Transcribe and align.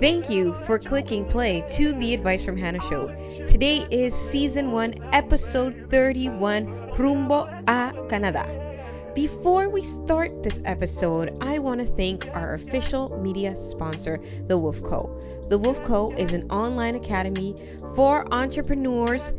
Thank 0.00 0.28
you 0.28 0.54
for 0.66 0.80
clicking 0.80 1.24
play 1.24 1.64
to 1.70 1.92
the 1.92 2.14
Advice 2.14 2.44
from 2.44 2.56
Hannah 2.56 2.80
show. 2.80 3.06
Today 3.46 3.86
is 3.92 4.12
season 4.12 4.72
1, 4.72 5.10
episode 5.12 5.86
31, 5.90 6.90
Rumbo 6.98 7.44
a 7.68 7.92
Canadá. 8.08 9.14
Before 9.14 9.68
we 9.68 9.82
start 9.82 10.42
this 10.42 10.60
episode, 10.64 11.38
I 11.40 11.60
want 11.60 11.80
to 11.80 11.86
thank 11.86 12.26
our 12.34 12.54
official 12.54 13.16
media 13.20 13.54
sponsor, 13.54 14.18
The 14.48 14.58
Wolf 14.58 14.82
Co. 14.82 15.20
The 15.48 15.58
Wolf 15.58 15.84
Co. 15.84 16.10
is 16.16 16.32
an 16.32 16.50
online 16.50 16.96
academy 16.96 17.54
for 17.94 18.26
entrepreneurs 18.34 19.34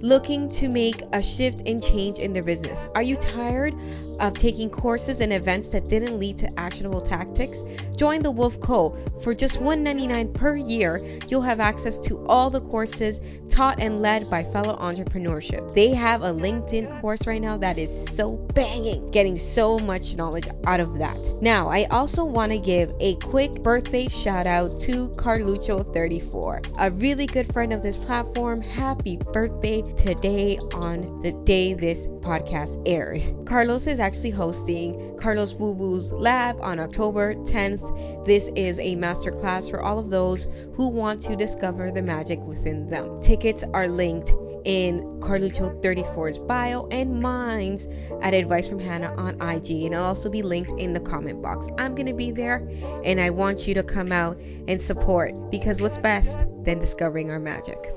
looking 0.00 0.48
to 0.48 0.68
make 0.68 1.02
a 1.12 1.22
shift 1.22 1.62
and 1.66 1.82
change 1.82 2.18
in 2.18 2.32
their 2.32 2.42
business. 2.42 2.90
Are 2.94 3.02
you 3.02 3.16
tired 3.16 3.74
of 4.16 4.36
taking 4.38 4.70
courses 4.70 5.20
and 5.20 5.32
events 5.32 5.68
that 5.68 5.84
didn't 5.84 6.18
lead 6.18 6.38
to 6.38 6.48
actionable 6.58 7.00
tactics? 7.00 7.62
Join 7.96 8.20
the 8.20 8.30
Wolf 8.30 8.60
Co. 8.60 8.96
For 9.22 9.34
just 9.34 9.58
$1.99 9.60 10.34
per 10.34 10.54
year, 10.54 11.00
you'll 11.28 11.40
have 11.40 11.60
access 11.60 11.98
to 12.00 12.24
all 12.26 12.50
the 12.50 12.60
courses 12.60 13.20
taught 13.48 13.80
and 13.80 14.00
led 14.00 14.24
by 14.30 14.42
fellow 14.42 14.76
entrepreneurship. 14.76 15.72
They 15.72 15.94
have 15.94 16.22
a 16.22 16.30
LinkedIn 16.30 17.00
course 17.00 17.26
right 17.26 17.40
now 17.40 17.56
that 17.56 17.78
is 17.78 18.04
so 18.14 18.36
banging, 18.54 19.10
getting 19.10 19.36
so 19.36 19.78
much 19.78 20.14
knowledge 20.14 20.48
out 20.66 20.80
of 20.80 20.98
that. 20.98 21.16
Now, 21.40 21.68
I 21.68 21.84
also 21.84 22.24
want 22.24 22.52
to 22.52 22.58
give 22.58 22.92
a 23.00 23.16
quick 23.16 23.62
birthday 23.62 24.08
shout 24.08 24.46
out 24.46 24.68
to 24.82 25.08
Carlucho34, 25.10 26.76
a 26.78 26.90
really 26.90 27.26
good 27.26 27.50
friend 27.52 27.72
of 27.72 27.82
this 27.82 28.04
platform. 28.04 28.60
Happy 28.60 29.16
birthday 29.32 29.80
today 29.82 30.58
on 30.74 31.22
the 31.22 31.32
day 31.44 31.72
this 31.72 32.06
podcast 32.06 32.82
airs. 32.86 33.32
Carlos 33.46 33.86
is 33.86 34.00
actually 34.06 34.30
hosting 34.30 35.18
Carlos 35.18 35.54
Boo 35.54 35.74
Boo's 35.74 36.12
Lab 36.12 36.60
on 36.60 36.78
October 36.78 37.34
10th. 37.34 38.24
This 38.24 38.48
is 38.54 38.78
a 38.78 38.94
masterclass 38.94 39.68
for 39.68 39.82
all 39.82 39.98
of 39.98 40.10
those 40.10 40.46
who 40.74 40.86
want 40.86 41.20
to 41.22 41.34
discover 41.34 41.90
the 41.90 42.02
magic 42.02 42.38
within 42.44 42.88
them. 42.88 43.20
Tickets 43.20 43.64
are 43.74 43.88
linked 43.88 44.30
in 44.64 45.00
Carlucho 45.18 45.82
34's 45.82 46.38
bio 46.38 46.86
and 46.92 47.20
mine's 47.20 47.88
at 48.22 48.32
Advice 48.32 48.68
from 48.68 48.78
Hannah 48.78 49.12
on 49.16 49.42
IG. 49.42 49.86
And 49.86 49.96
I'll 49.96 50.04
also 50.04 50.30
be 50.30 50.42
linked 50.42 50.70
in 50.78 50.92
the 50.92 51.00
comment 51.00 51.42
box. 51.42 51.66
I'm 51.76 51.96
to 51.96 52.12
be 52.12 52.30
there 52.30 52.68
and 53.02 53.20
I 53.20 53.30
want 53.30 53.66
you 53.66 53.74
to 53.74 53.82
come 53.82 54.12
out 54.12 54.38
and 54.68 54.80
support 54.80 55.50
because 55.50 55.82
what's 55.82 55.98
best 55.98 56.36
than 56.62 56.78
discovering 56.78 57.32
our 57.32 57.40
magic? 57.40 57.92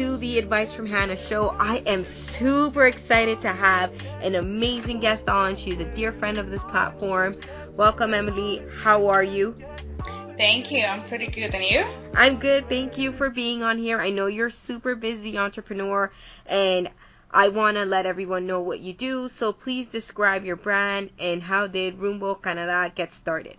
To 0.00 0.16
the 0.16 0.38
Advice 0.38 0.72
from 0.72 0.86
Hannah 0.86 1.14
show. 1.14 1.54
I 1.58 1.82
am 1.84 2.06
super 2.06 2.86
excited 2.86 3.38
to 3.42 3.48
have 3.48 3.92
an 4.22 4.36
amazing 4.36 4.98
guest 4.98 5.28
on. 5.28 5.56
She's 5.56 5.78
a 5.78 5.84
dear 5.84 6.10
friend 6.10 6.38
of 6.38 6.50
this 6.50 6.64
platform. 6.64 7.34
Welcome, 7.74 8.14
Emily. 8.14 8.62
How 8.82 9.08
are 9.08 9.22
you? 9.22 9.54
Thank 10.38 10.72
you. 10.72 10.84
I'm 10.84 11.02
pretty 11.02 11.26
good. 11.26 11.54
And 11.54 11.62
you? 11.62 11.84
I'm 12.14 12.38
good. 12.38 12.66
Thank 12.70 12.96
you 12.96 13.12
for 13.12 13.28
being 13.28 13.62
on 13.62 13.76
here. 13.76 14.00
I 14.00 14.08
know 14.08 14.26
you're 14.26 14.48
super 14.48 14.94
busy 14.94 15.36
entrepreneur 15.36 16.10
and 16.46 16.88
I 17.30 17.48
want 17.48 17.76
to 17.76 17.84
let 17.84 18.06
everyone 18.06 18.46
know 18.46 18.62
what 18.62 18.80
you 18.80 18.94
do. 18.94 19.28
So 19.28 19.52
please 19.52 19.88
describe 19.88 20.46
your 20.46 20.56
brand 20.56 21.10
and 21.18 21.42
how 21.42 21.66
did 21.66 21.98
Rumbo 21.98 22.36
Canada 22.36 22.90
get 22.94 23.12
started? 23.12 23.56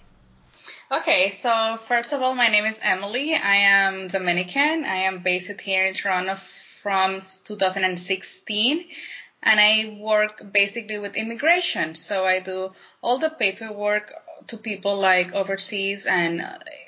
Okay, 0.92 1.30
so 1.30 1.78
first 1.78 2.14
of 2.14 2.22
all, 2.22 2.36
my 2.36 2.48
name 2.48 2.66
is 2.66 2.80
Emily. 2.84 3.34
I 3.34 3.56
am 3.56 4.08
Dominican. 4.08 4.84
I 4.84 5.04
am 5.04 5.20
based 5.20 5.62
here 5.62 5.86
in 5.86 5.94
Toronto 5.94 6.36
from 6.36 7.14
2016 7.16 8.86
and 9.44 9.60
I 9.60 9.98
work 10.00 10.52
basically 10.52 11.00
with 11.00 11.16
immigration. 11.16 11.96
So 11.96 12.26
I 12.26 12.40
do 12.40 12.74
all 13.02 13.18
the 13.18 13.30
paperwork 13.30 14.12
to 14.48 14.58
people 14.58 14.98
like 14.98 15.34
overseas 15.34 16.06
and 16.06 16.42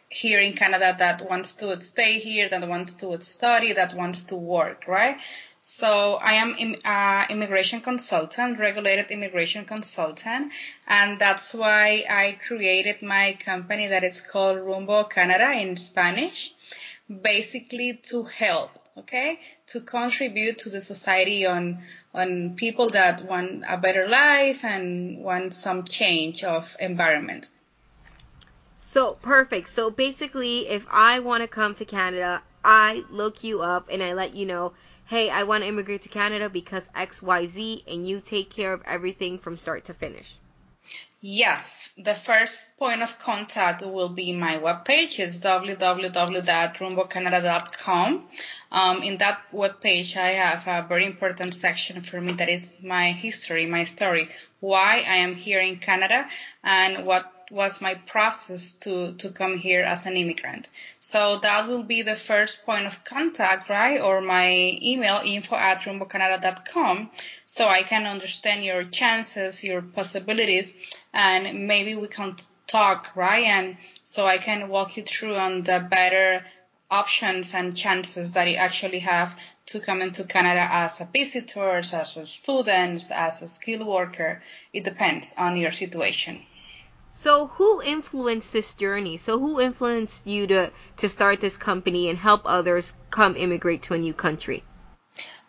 here 0.10 0.40
in 0.40 0.54
Canada 0.54 0.96
that 1.00 1.30
wants 1.30 1.54
to 1.58 1.80
stay 1.80 2.20
here, 2.20 2.50
that 2.50 2.68
wants 2.68 2.96
to 2.96 3.20
study, 3.22 3.74
that 3.74 3.96
wants 3.96 4.24
to 4.26 4.36
work, 4.36 4.88
right? 4.88 5.18
So 5.66 6.16
I 6.16 6.34
am 6.34 6.58
an 6.60 6.76
uh, 6.84 7.26
immigration 7.30 7.80
consultant, 7.80 8.60
regulated 8.60 9.12
immigration 9.12 9.64
consultant, 9.64 10.52
and 10.90 11.18
that's 11.18 11.56
why 11.56 12.04
I 12.10 12.38
created 12.46 13.02
my 13.02 13.38
company 13.40 13.88
that 13.88 14.04
is 14.04 14.20
called 14.20 14.60
Rumbo 14.60 15.06
Canada 15.06 15.54
in 15.54 15.78
Spanish, 15.78 16.52
basically 17.08 17.98
to 18.10 18.24
help, 18.24 18.72
okay, 18.98 19.40
to 19.68 19.80
contribute 19.80 20.58
to 20.60 20.70
the 20.70 20.82
society 20.82 21.46
on 21.46 21.78
on 22.14 22.58
people 22.58 22.90
that 22.90 23.24
want 23.24 23.64
a 23.70 23.78
better 23.78 24.06
life 24.10 24.66
and 24.66 25.24
want 25.24 25.54
some 25.54 25.84
change 25.86 26.44
of 26.44 26.76
environment. 26.82 27.48
So 28.82 29.14
perfect. 29.22 29.70
So 29.70 29.90
basically, 29.90 30.68
if 30.68 30.86
I 30.92 31.20
want 31.20 31.42
to 31.42 31.48
come 31.48 31.74
to 31.76 31.86
Canada, 31.86 32.42
I 32.66 33.06
look 33.10 33.46
you 33.46 33.62
up 33.62 33.88
and 33.90 34.04
I 34.04 34.12
let 34.12 34.36
you 34.36 34.46
know 34.46 34.74
hey, 35.06 35.30
I 35.30 35.44
want 35.44 35.64
to 35.64 35.68
immigrate 35.68 36.02
to 36.04 36.10
Canada 36.10 36.50
because 36.50 36.88
XYZ, 36.96 37.84
and 37.88 38.08
you 38.08 38.20
take 38.20 38.50
care 38.50 38.74
of 38.74 38.82
everything 38.86 39.40
from 39.40 39.58
start 39.58 39.86
to 39.86 39.94
finish? 39.94 40.28
Yes, 41.26 41.94
the 41.98 42.16
first 42.16 42.78
point 42.78 43.02
of 43.02 43.18
contact 43.18 43.82
will 43.82 44.10
be 44.10 44.34
my 44.34 44.58
webpage. 44.58 45.20
It's 45.20 45.40
www.rumbocanada.com. 45.40 48.28
Um, 48.74 49.04
in 49.04 49.18
that 49.20 49.40
webpage, 49.54 50.18
I 50.18 50.32
have 50.32 50.68
a 50.68 50.86
very 50.86 51.06
important 51.06 51.56
section 51.56 52.02
for 52.02 52.20
me 52.20 52.34
that 52.34 52.50
is 52.50 52.84
my 52.84 53.12
history, 53.12 53.68
my 53.68 53.86
story, 53.86 54.28
why 54.60 55.06
I 55.08 55.18
am 55.18 55.36
here 55.36 55.62
in 55.62 55.78
Canada, 55.78 56.28
and 56.62 57.06
what 57.06 57.24
was 57.54 57.82
my 57.82 57.94
process 57.94 58.74
to, 58.74 59.14
to 59.14 59.30
come 59.30 59.58
here 59.58 59.84
as 59.84 60.08
an 60.08 60.18
immigrant. 60.18 60.68
So 61.00 61.38
that 61.44 61.68
will 61.68 61.84
be 61.84 62.02
the 62.02 62.16
first 62.16 62.66
point 62.66 62.88
of 62.88 63.04
contact, 63.04 63.70
right? 63.70 64.02
Or 64.02 64.22
my 64.22 64.78
email, 64.82 65.22
info 65.24 65.56
at 65.56 65.82
rumbocanada.com, 65.82 67.12
so 67.46 67.68
I 67.68 67.84
can 67.84 68.08
understand 68.08 68.66
your 68.66 68.84
chances, 68.84 69.64
your 69.64 69.84
possibilities, 69.84 71.08
and 71.14 71.68
maybe 71.68 71.96
we 71.96 72.08
can 72.08 72.36
talk, 72.66 73.16
right? 73.16 73.46
And 73.46 73.78
so 74.04 74.26
I 74.26 74.40
can 74.40 74.70
walk 74.70 74.98
you 74.98 75.04
through 75.04 75.36
on 75.36 75.62
the 75.62 75.88
better 75.90 76.44
options 76.90 77.54
and 77.54 77.76
chances 77.76 78.34
that 78.34 78.50
you 78.50 78.56
actually 78.56 79.00
have 79.00 79.40
to 79.68 79.80
come 79.80 80.02
into 80.02 80.24
Canada 80.24 80.68
as 80.72 81.02
a 81.02 81.06
visitor, 81.06 81.78
as 81.78 82.18
a 82.18 82.26
student, 82.26 83.12
as 83.14 83.42
a 83.42 83.48
skilled 83.48 83.88
worker. 83.88 84.42
It 84.74 84.84
depends 84.84 85.36
on 85.38 85.56
your 85.56 85.72
situation. 85.72 86.42
So 87.24 87.48
who 87.48 87.82
influenced 87.82 88.52
this 88.52 88.74
journey? 88.74 89.16
So 89.16 89.40
who 89.40 89.62
influenced 89.62 90.28
you 90.28 90.46
to 90.48 90.72
to 90.98 91.08
start 91.08 91.40
this 91.40 91.56
company 91.56 92.10
and 92.10 92.18
help 92.18 92.42
others 92.44 92.92
come 93.12 93.38
immigrate 93.38 93.84
to 93.84 93.94
a 93.94 93.98
new 93.98 94.14
country? 94.14 94.62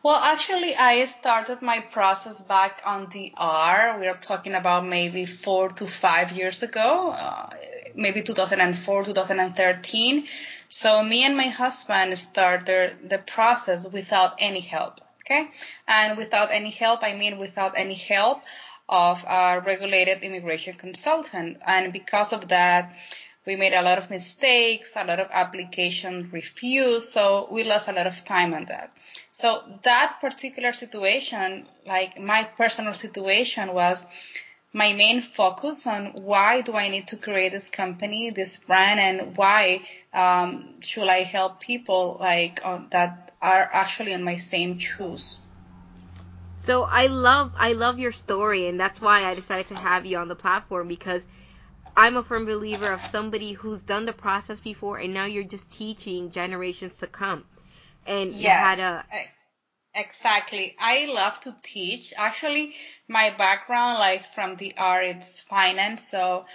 Well, 0.04 0.20
actually, 0.22 0.76
I 0.76 1.04
started 1.06 1.62
my 1.62 1.80
process 1.80 2.46
back 2.46 2.80
on 2.86 3.08
the 3.08 3.32
DR. 3.34 3.98
We 3.98 4.06
are 4.06 4.20
talking 4.30 4.54
about 4.54 4.86
maybe 4.86 5.24
four 5.26 5.68
to 5.70 5.84
five 5.86 6.30
years 6.30 6.62
ago, 6.62 7.10
uh, 7.10 7.50
maybe 7.96 8.22
2004, 8.22 9.04
2013. 9.04 10.28
So 10.68 11.02
me 11.02 11.24
and 11.24 11.36
my 11.36 11.48
husband 11.48 12.16
started 12.16 13.10
the 13.10 13.18
process 13.18 13.84
without 13.92 14.36
any 14.38 14.60
help. 14.60 15.00
Okay. 15.22 15.50
And 15.88 16.16
without 16.16 16.52
any 16.52 16.70
help, 16.70 17.02
I 17.02 17.14
mean 17.14 17.38
without 17.38 17.72
any 17.76 17.94
help 17.94 18.42
of 18.88 19.24
a 19.28 19.62
regulated 19.64 20.18
immigration 20.22 20.74
consultant. 20.74 21.58
And 21.66 21.92
because 21.92 22.32
of 22.32 22.48
that, 22.48 22.94
we 23.46 23.56
made 23.56 23.74
a 23.74 23.82
lot 23.82 23.98
of 23.98 24.10
mistakes, 24.10 24.94
a 24.96 25.04
lot 25.04 25.20
of 25.20 25.28
application 25.30 26.30
refused, 26.32 27.08
so 27.08 27.46
we 27.50 27.62
lost 27.64 27.88
a 27.88 27.92
lot 27.92 28.06
of 28.06 28.24
time 28.24 28.54
on 28.54 28.64
that. 28.66 28.90
So 29.32 29.60
that 29.82 30.18
particular 30.20 30.72
situation, 30.72 31.66
like 31.86 32.18
my 32.18 32.44
personal 32.44 32.94
situation 32.94 33.74
was 33.74 34.06
my 34.72 34.92
main 34.92 35.20
focus 35.20 35.86
on 35.86 36.06
why 36.22 36.62
do 36.62 36.74
I 36.74 36.88
need 36.88 37.08
to 37.08 37.16
create 37.16 37.52
this 37.52 37.68
company, 37.70 38.30
this 38.30 38.64
brand, 38.64 38.98
and 38.98 39.36
why 39.36 39.82
um, 40.12 40.80
should 40.80 41.08
I 41.08 41.22
help 41.22 41.60
people 41.60 42.16
like 42.18 42.62
that 42.90 43.30
are 43.40 43.68
actually 43.72 44.14
on 44.14 44.24
my 44.24 44.36
same 44.36 44.78
shoes. 44.78 45.38
So 46.64 46.84
I 46.84 47.08
love 47.08 47.52
I 47.58 47.74
love 47.74 47.98
your 47.98 48.12
story 48.12 48.68
and 48.68 48.80
that's 48.80 48.98
why 48.98 49.24
I 49.24 49.34
decided 49.34 49.76
to 49.76 49.82
have 49.82 50.06
you 50.06 50.16
on 50.16 50.28
the 50.28 50.34
platform 50.34 50.88
because 50.88 51.26
I'm 51.94 52.16
a 52.16 52.22
firm 52.22 52.46
believer 52.46 52.90
of 52.90 53.04
somebody 53.04 53.52
who's 53.52 53.82
done 53.82 54.06
the 54.06 54.14
process 54.14 54.60
before 54.60 54.96
and 54.96 55.12
now 55.12 55.26
you're 55.26 55.44
just 55.44 55.70
teaching 55.70 56.30
generations 56.30 56.96
to 57.00 57.06
come. 57.06 57.44
And 58.06 58.32
yes, 58.32 58.40
you 58.40 58.48
had 58.48 58.78
a 58.78 59.04
Exactly. 59.94 60.74
I 60.78 61.12
love 61.12 61.38
to 61.42 61.54
teach. 61.62 62.14
Actually, 62.16 62.74
my 63.08 63.28
background, 63.30 63.98
like 63.98 64.26
from 64.26 64.54
the 64.54 64.72
art, 64.78 65.04
it's 65.04 65.40
finance. 65.40 66.08
So 66.08 66.46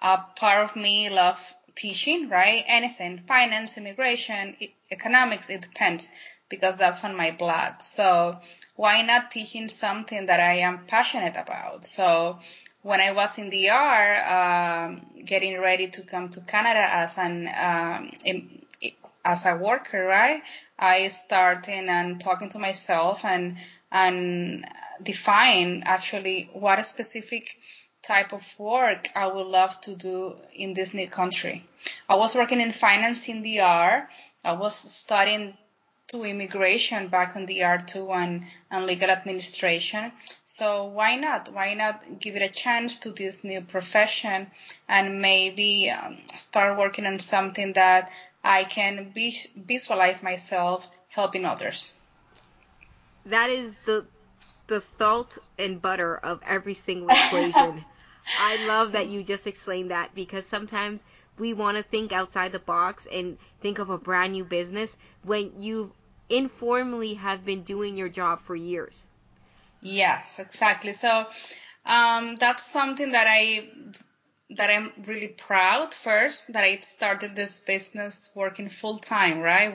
a 0.00 0.18
part 0.36 0.64
of 0.64 0.76
me 0.76 1.10
love 1.10 1.38
teaching, 1.76 2.30
right? 2.30 2.64
Anything, 2.66 3.18
finance, 3.18 3.76
immigration, 3.76 4.56
economics, 4.90 5.50
it 5.50 5.60
depends 5.60 6.10
because 6.48 6.78
that's 6.78 7.04
on 7.04 7.16
my 7.16 7.30
blood. 7.30 7.82
So 7.82 8.38
why 8.76 9.02
not 9.02 9.30
teaching 9.30 9.68
something 9.68 10.26
that 10.26 10.40
I 10.40 10.58
am 10.58 10.86
passionate 10.86 11.36
about? 11.36 11.84
So 11.84 12.38
when 12.82 13.00
I 13.00 13.12
was 13.12 13.38
in 13.38 13.50
the 13.50 13.70
ER, 13.70 14.88
um, 14.88 15.06
getting 15.24 15.60
ready 15.60 15.88
to 15.88 16.02
come 16.02 16.28
to 16.30 16.40
Canada 16.42 16.84
as 16.88 17.18
an 17.18 17.48
um, 17.48 18.10
as 19.24 19.46
a 19.46 19.56
worker, 19.56 20.04
right? 20.04 20.42
I 20.78 21.08
started 21.08 21.88
and 21.88 22.20
talking 22.20 22.50
to 22.50 22.58
myself 22.58 23.24
and 23.24 23.56
and 23.90 24.64
define 25.02 25.82
actually 25.86 26.48
what 26.52 26.84
specific 26.84 27.58
type 28.02 28.32
of 28.32 28.58
work 28.58 29.08
I 29.14 29.26
would 29.26 29.46
love 29.46 29.78
to 29.82 29.94
do 29.94 30.34
in 30.54 30.72
this 30.72 30.94
new 30.94 31.08
country. 31.08 31.64
I 32.08 32.16
was 32.16 32.34
working 32.34 32.60
in 32.60 32.72
finance 32.72 33.28
in 33.28 33.44
ER. 33.44 34.08
I 34.44 34.52
was 34.52 34.74
studying 34.74 35.56
to 36.08 36.24
immigration 36.24 37.08
back 37.08 37.36
on 37.36 37.46
the 37.46 37.60
DR 37.60 37.78
too 37.78 38.10
and, 38.12 38.42
and 38.70 38.86
legal 38.86 39.10
administration. 39.10 40.10
So 40.44 40.86
why 40.86 41.16
not? 41.16 41.50
Why 41.52 41.74
not 41.74 42.18
give 42.18 42.36
it 42.36 42.42
a 42.42 42.48
chance 42.48 43.00
to 43.00 43.10
this 43.10 43.44
new 43.44 43.60
profession 43.60 44.46
and 44.88 45.20
maybe 45.20 45.90
um, 45.90 46.16
start 46.34 46.78
working 46.78 47.06
on 47.06 47.18
something 47.18 47.74
that 47.74 48.10
I 48.42 48.64
can 48.64 49.12
visualize 49.12 50.22
myself 50.22 50.90
helping 51.08 51.44
others. 51.44 51.94
That 53.26 53.50
is 53.50 53.74
the 53.84 54.06
the 54.68 54.80
salt 54.80 55.38
and 55.58 55.80
butter 55.80 56.16
of 56.16 56.40
every 56.46 56.74
single 56.74 57.08
equation. 57.08 57.84
I 58.38 58.66
love 58.66 58.92
that 58.92 59.08
you 59.08 59.22
just 59.22 59.46
explained 59.46 59.90
that 59.90 60.14
because 60.14 60.44
sometimes 60.44 61.02
we 61.38 61.54
want 61.54 61.78
to 61.78 61.82
think 61.82 62.12
outside 62.12 62.52
the 62.52 62.58
box 62.58 63.06
and 63.10 63.38
think 63.60 63.78
of 63.78 63.88
a 63.88 63.96
brand 63.96 64.32
new 64.32 64.44
business 64.44 64.94
when 65.22 65.58
you 65.58 65.92
informally 66.28 67.14
have 67.14 67.44
been 67.44 67.62
doing 67.62 67.96
your 67.96 68.08
job 68.08 68.40
for 68.42 68.56
years. 68.56 69.02
Yes, 69.80 70.38
exactly. 70.38 70.92
So 70.92 71.26
um, 71.86 72.36
that's 72.36 72.66
something 72.66 73.12
that 73.12 73.26
I 73.28 73.68
that 74.50 74.70
I'm 74.70 74.92
really 75.06 75.28
proud 75.28 75.92
first 75.92 76.52
that 76.54 76.64
I 76.64 76.76
started 76.78 77.36
this 77.36 77.60
business 77.60 78.32
working 78.34 78.68
full 78.68 78.98
time, 78.98 79.40
right? 79.40 79.74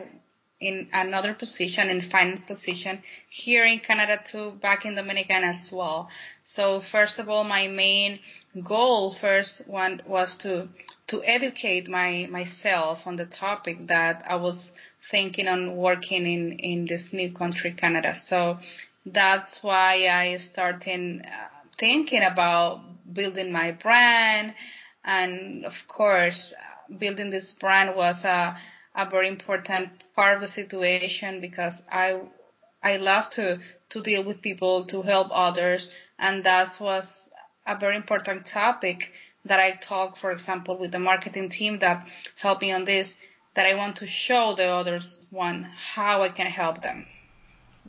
In 0.59 0.87
another 0.93 1.33
position, 1.33 1.89
in 1.89 2.01
finance 2.01 2.41
position 2.41 3.01
here 3.29 3.65
in 3.65 3.79
Canada 3.79 4.17
too, 4.17 4.51
back 4.51 4.85
in 4.85 4.95
Dominican 4.95 5.43
as 5.43 5.71
well. 5.71 6.09
So 6.43 6.79
first 6.79 7.19
of 7.19 7.29
all, 7.29 7.43
my 7.43 7.67
main 7.67 8.19
goal 8.63 9.11
first 9.11 9.67
one 9.67 9.99
was 10.07 10.37
to 10.37 10.67
to 11.07 11.21
educate 11.23 11.89
my 11.89 12.27
myself 12.31 13.07
on 13.07 13.15
the 13.15 13.25
topic 13.25 13.87
that 13.87 14.23
I 14.27 14.37
was 14.37 14.79
thinking 15.11 15.47
on 15.47 15.75
working 15.75 16.25
in 16.25 16.51
in 16.59 16.85
this 16.85 17.13
new 17.13 17.31
country, 17.31 17.71
Canada. 17.71 18.15
So 18.15 18.59
that's 19.05 19.63
why 19.63 20.07
I 20.09 20.37
started 20.37 21.21
uh, 21.25 21.47
thinking 21.77 22.23
about 22.23 22.81
building 23.13 23.51
my 23.51 23.71
brand, 23.71 24.53
and 25.03 25.65
of 25.65 25.87
course, 25.87 26.53
building 26.99 27.29
this 27.29 27.53
brand 27.53 27.95
was 27.95 28.25
a 28.25 28.57
a 28.95 29.09
very 29.09 29.27
important 29.27 29.89
part 30.15 30.35
of 30.35 30.41
the 30.41 30.47
situation 30.47 31.41
because 31.41 31.87
I 31.91 32.19
I 32.83 32.97
love 32.97 33.29
to 33.31 33.59
to 33.89 34.01
deal 34.01 34.23
with 34.23 34.41
people, 34.41 34.85
to 34.85 35.01
help 35.01 35.29
others, 35.31 35.95
and 36.19 36.43
that 36.43 36.77
was 36.79 37.31
a 37.65 37.75
very 37.75 37.95
important 37.95 38.45
topic 38.45 39.11
that 39.45 39.59
I 39.59 39.71
talk, 39.71 40.15
for 40.17 40.31
example, 40.31 40.77
with 40.77 40.91
the 40.91 40.99
marketing 40.99 41.49
team 41.49 41.79
that 41.79 42.07
helped 42.37 42.61
me 42.61 42.71
on 42.71 42.83
this, 42.85 43.32
that 43.53 43.67
I 43.67 43.75
want 43.75 43.97
to 43.97 44.07
show 44.07 44.53
the 44.55 44.65
others 44.65 45.27
one 45.29 45.67
how 45.75 46.23
I 46.23 46.29
can 46.29 46.47
help 46.47 46.81
them. 46.81 47.05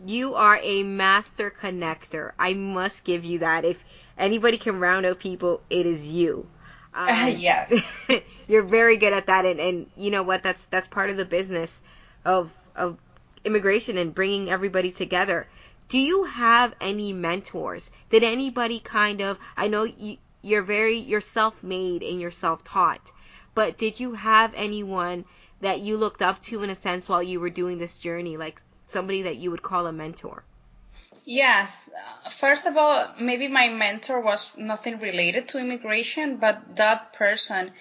You 0.05 0.35
are 0.35 0.59
a 0.63 0.83
master 0.83 1.51
connector. 1.51 2.33
I 2.39 2.55
must 2.55 3.05
give 3.05 3.25
you 3.25 3.39
that. 3.41 3.65
If 3.65 3.79
anybody 4.19 4.59
can 4.59 4.81
round 4.81 5.07
up 5.07 5.21
people, 5.21 5.63
it 5.71 5.87
is 5.87 6.07
you. 6.07 6.47
Um, 6.97 7.35
yes. 7.39 7.75
you're 8.47 8.63
very 8.63 8.99
good 8.99 9.13
at 9.13 9.27
that, 9.27 9.45
and, 9.45 9.59
and 9.59 9.91
you 9.97 10.13
know 10.13 10.23
what? 10.23 10.45
That's 10.45 10.65
that's 10.67 10.87
part 10.87 11.11
of 11.11 11.17
the 11.17 11.25
business 11.25 11.81
of 12.25 12.53
of 12.77 12.99
immigration 13.45 13.99
and 13.99 14.15
bringing 14.15 14.49
everybody 14.49 14.93
together. 14.93 15.49
Do 15.89 15.99
you 15.99 16.23
have 16.23 16.73
any 16.81 17.13
mentors? 17.13 17.91
Did 18.11 18.23
anybody 18.23 18.79
kind 18.79 19.23
of? 19.23 19.39
I 19.57 19.67
know 19.67 19.83
you, 19.83 20.19
you're 20.41 20.63
very 20.63 20.99
you're 20.99 21.21
self-made 21.21 22.05
and 22.05 22.21
you're 22.21 22.31
self-taught, 22.31 23.11
but 23.57 23.77
did 23.77 23.99
you 23.99 24.15
have 24.15 24.53
anyone 24.55 25.25
that 25.61 25.81
you 25.81 25.97
looked 25.97 26.23
up 26.23 26.41
to 26.43 26.63
in 26.63 26.71
a 26.71 26.75
sense 26.75 27.09
while 27.09 27.23
you 27.23 27.41
were 27.41 27.51
doing 27.51 27.79
this 27.79 27.99
journey, 27.99 28.37
like 28.37 28.61
somebody 28.89 29.23
that 29.23 29.37
you 29.37 29.51
would 29.51 29.63
call 29.63 29.87
a 29.87 29.93
mentor? 29.93 30.45
Yes. 31.25 31.91
First 32.31 32.67
of 32.67 32.77
all, 32.77 33.07
maybe 33.21 33.49
my 33.49 33.69
mentor 33.69 34.21
was 34.21 34.59
nothing 34.59 35.01
related 35.01 35.49
to 35.49 35.59
immigration, 35.59 36.37
but 36.37 36.77
that 36.77 37.15
person 37.15 37.73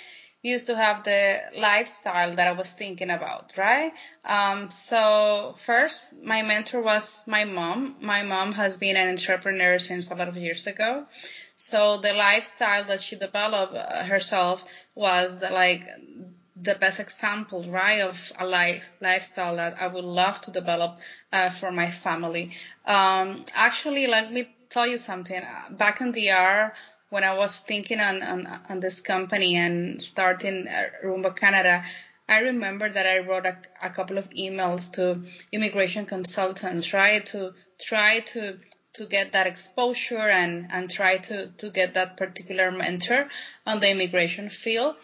used 0.41 0.67
to 0.67 0.75
have 0.75 1.03
the 1.03 1.39
lifestyle 1.57 2.33
that 2.33 2.47
I 2.47 2.51
was 2.51 2.73
thinking 2.73 3.09
about, 3.09 3.53
right? 3.57 3.93
Um, 4.25 4.69
so 4.69 5.55
first, 5.57 6.23
my 6.25 6.41
mentor 6.41 6.81
was 6.81 7.25
my 7.27 7.45
mom. 7.45 7.95
My 8.01 8.23
mom 8.23 8.51
has 8.53 8.77
been 8.77 8.97
an 8.97 9.09
entrepreneur 9.09 9.79
since 9.79 10.11
a 10.11 10.15
lot 10.15 10.27
of 10.27 10.35
years 10.35 10.67
ago. 10.67 11.05
So 11.55 11.97
the 11.97 12.13
lifestyle 12.13 12.83
that 12.85 12.99
she 12.99 13.15
developed 13.15 13.73
uh, 13.73 14.03
herself 14.03 14.65
was 14.95 15.39
the, 15.39 15.49
like 15.49 15.87
the 16.63 16.75
best 16.75 16.99
example, 16.99 17.63
right, 17.69 18.01
of 18.01 18.31
a 18.39 18.45
life, 18.45 18.95
lifestyle 19.01 19.57
that 19.57 19.81
I 19.81 19.87
would 19.87 20.03
love 20.03 20.39
to 20.41 20.51
develop 20.51 20.97
uh, 21.31 21.49
for 21.49 21.71
my 21.71 21.91
family. 21.91 22.51
Um, 22.85 23.43
actually, 23.53 24.07
let 24.07 24.31
me 24.31 24.47
tell 24.69 24.87
you 24.87 24.97
something. 24.97 25.41
Back 25.71 26.01
in 26.01 26.11
the 26.11 26.31
ER, 26.31 26.73
when 27.09 27.23
I 27.23 27.37
was 27.37 27.61
thinking 27.61 27.99
on, 27.99 28.23
on, 28.23 28.47
on 28.69 28.79
this 28.79 29.01
company 29.01 29.55
and 29.55 30.01
starting 30.01 30.67
uh, 30.67 31.07
Rumbo 31.07 31.31
Canada, 31.31 31.83
I 32.27 32.39
remember 32.39 32.89
that 32.89 33.05
I 33.05 33.19
wrote 33.19 33.45
a, 33.45 33.57
a 33.81 33.89
couple 33.89 34.17
of 34.17 34.29
emails 34.29 34.93
to 34.93 35.19
immigration 35.51 36.05
consultants, 36.05 36.93
right, 36.93 37.25
to 37.27 37.53
try 37.79 38.21
to 38.21 38.57
to 38.93 39.05
get 39.07 39.31
that 39.31 39.47
exposure 39.47 40.29
and, 40.29 40.67
and 40.71 40.89
try 40.89 41.17
to, 41.17 41.47
to 41.57 41.71
get 41.71 41.95
that 41.95 42.15
particular 42.15 42.69
mentor 42.71 43.27
on 43.65 43.79
the 43.79 43.89
immigration 43.89 44.49
field 44.49 44.95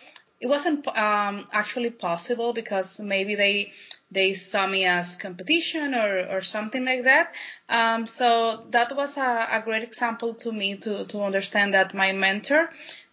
it 0.41 0.47
wasn't 0.47 0.87
um, 0.87 1.45
actually 1.51 1.89
possible 1.89 2.53
because 2.53 2.99
maybe 2.99 3.35
they 3.35 3.71
they 4.11 4.33
saw 4.33 4.65
me 4.65 4.85
as 4.85 5.17
competition 5.17 5.93
or, 5.93 6.25
or 6.31 6.41
something 6.41 6.83
like 6.83 7.03
that. 7.03 7.31
Um, 7.67 8.07
so 8.07 8.65
that 8.71 8.95
was 8.95 9.17
a, 9.17 9.47
a 9.51 9.61
great 9.63 9.83
example 9.83 10.33
to 10.35 10.51
me 10.51 10.77
to, 10.77 11.05
to 11.05 11.21
understand 11.23 11.75
that 11.75 11.93
my 11.93 12.11
mentor 12.11 12.69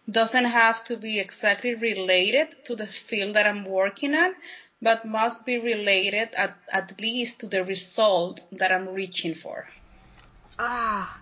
doesn't 0.09 0.45
have 0.45 0.83
to 0.85 0.97
be 0.97 1.19
exactly 1.19 1.75
related 1.75 2.47
to 2.65 2.75
the 2.75 2.87
field 2.87 3.35
that 3.35 3.45
I'm 3.45 3.65
working 3.65 4.15
on, 4.15 4.33
but 4.81 5.05
must 5.05 5.45
be 5.45 5.59
related 5.59 6.33
at, 6.35 6.57
at 6.71 6.99
least 6.99 7.41
to 7.41 7.47
the 7.47 7.63
result 7.63 8.39
that 8.53 8.71
I'm 8.71 8.89
reaching 8.89 9.35
for. 9.35 9.67
Ah, 10.57 11.19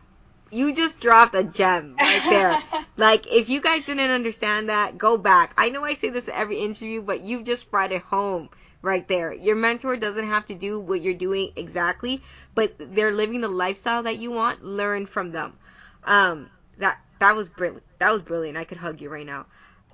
you 0.55 0.73
just 0.73 0.99
dropped 0.99 1.35
a 1.35 1.43
gem 1.43 1.95
right 1.99 2.21
there. 2.29 2.83
like, 2.97 3.27
if 3.27 3.49
you 3.49 3.59
guys 3.61 3.85
didn't 3.85 4.09
understand 4.09 4.69
that, 4.69 4.97
go 4.97 5.17
back. 5.17 5.53
I 5.57 5.69
know 5.69 5.83
I 5.83 5.95
say 5.95 6.09
this 6.09 6.29
every 6.29 6.59
interview, 6.59 7.01
but 7.01 7.21
you 7.21 7.43
just 7.43 7.69
brought 7.69 7.91
it 7.91 8.01
home 8.01 8.49
right 8.81 9.05
there. 9.07 9.33
Your 9.33 9.57
mentor 9.57 9.97
doesn't 9.97 10.27
have 10.27 10.45
to 10.45 10.55
do 10.55 10.79
what 10.79 11.01
you're 11.01 11.13
doing 11.13 11.51
exactly, 11.57 12.23
but 12.53 12.73
they're 12.79 13.11
living 13.11 13.41
the 13.41 13.49
lifestyle 13.49 14.03
that 14.03 14.17
you 14.17 14.31
want. 14.31 14.63
Learn 14.63 15.05
from 15.05 15.31
them. 15.31 15.57
Um, 16.05 16.49
that 16.77 16.99
that 17.19 17.35
was 17.35 17.49
brilliant. 17.49 17.83
That 17.99 18.11
was 18.11 18.21
brilliant. 18.21 18.57
I 18.57 18.63
could 18.63 18.77
hug 18.77 19.01
you 19.01 19.09
right 19.09 19.25
now. 19.25 19.47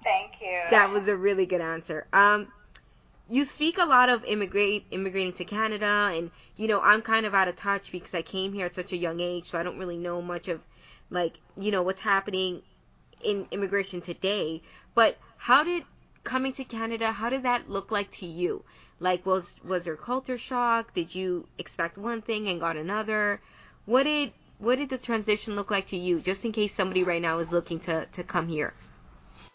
Thank 0.03 0.41
you. 0.41 0.60
That 0.70 0.91
was 0.91 1.08
a 1.08 1.15
really 1.15 1.46
good 1.46 1.62
answer. 1.62 2.06
Um, 2.13 2.48
you 3.31 3.45
speak 3.45 3.77
a 3.77 3.85
lot 3.85 4.09
of 4.09 4.25
immigrate 4.25 4.85
immigrating 4.91 5.31
to 5.31 5.45
Canada 5.45 6.11
and 6.13 6.31
you 6.57 6.67
know 6.67 6.81
I'm 6.81 7.01
kind 7.01 7.25
of 7.25 7.33
out 7.33 7.47
of 7.47 7.55
touch 7.55 7.89
because 7.89 8.13
I 8.13 8.21
came 8.21 8.51
here 8.51 8.65
at 8.65 8.75
such 8.75 8.91
a 8.91 8.97
young 8.97 9.21
age 9.21 9.45
so 9.45 9.57
I 9.57 9.63
don't 9.63 9.79
really 9.79 9.97
know 9.97 10.21
much 10.21 10.50
of 10.50 10.59
like 11.09 11.39
you 11.57 11.71
know 11.71 11.81
what's 11.81 12.01
happening 12.01 12.61
in 13.23 13.47
immigration 13.51 14.01
today. 14.01 14.61
But 14.95 15.17
how 15.38 15.63
did 15.63 15.83
coming 16.25 16.51
to 16.53 16.65
Canada 16.65 17.13
how 17.13 17.29
did 17.29 17.43
that 17.43 17.69
look 17.69 17.89
like 17.89 18.11
to 18.19 18.25
you? 18.25 18.65
Like 19.00 19.25
was 19.25 19.61
was 19.63 19.85
there 19.85 19.95
culture 19.95 20.38
shock? 20.38 20.93
Did 20.93 21.15
you 21.15 21.47
expect 21.57 21.97
one 21.97 22.21
thing 22.21 22.50
and 22.50 22.59
got 22.59 22.75
another? 22.75 23.39
What 23.85 24.03
did 24.03 24.33
what 24.57 24.75
did 24.77 24.89
the 24.89 24.97
transition 24.97 25.55
look 25.55 25.71
like 25.71 25.88
to 25.88 25.97
you 25.97 26.19
just 26.19 26.43
in 26.43 26.51
case 26.51 26.75
somebody 26.75 27.05
right 27.05 27.21
now 27.21 27.39
is 27.39 27.53
looking 27.53 27.79
to 27.81 28.07
to 28.07 28.25
come 28.25 28.50
here 28.50 28.73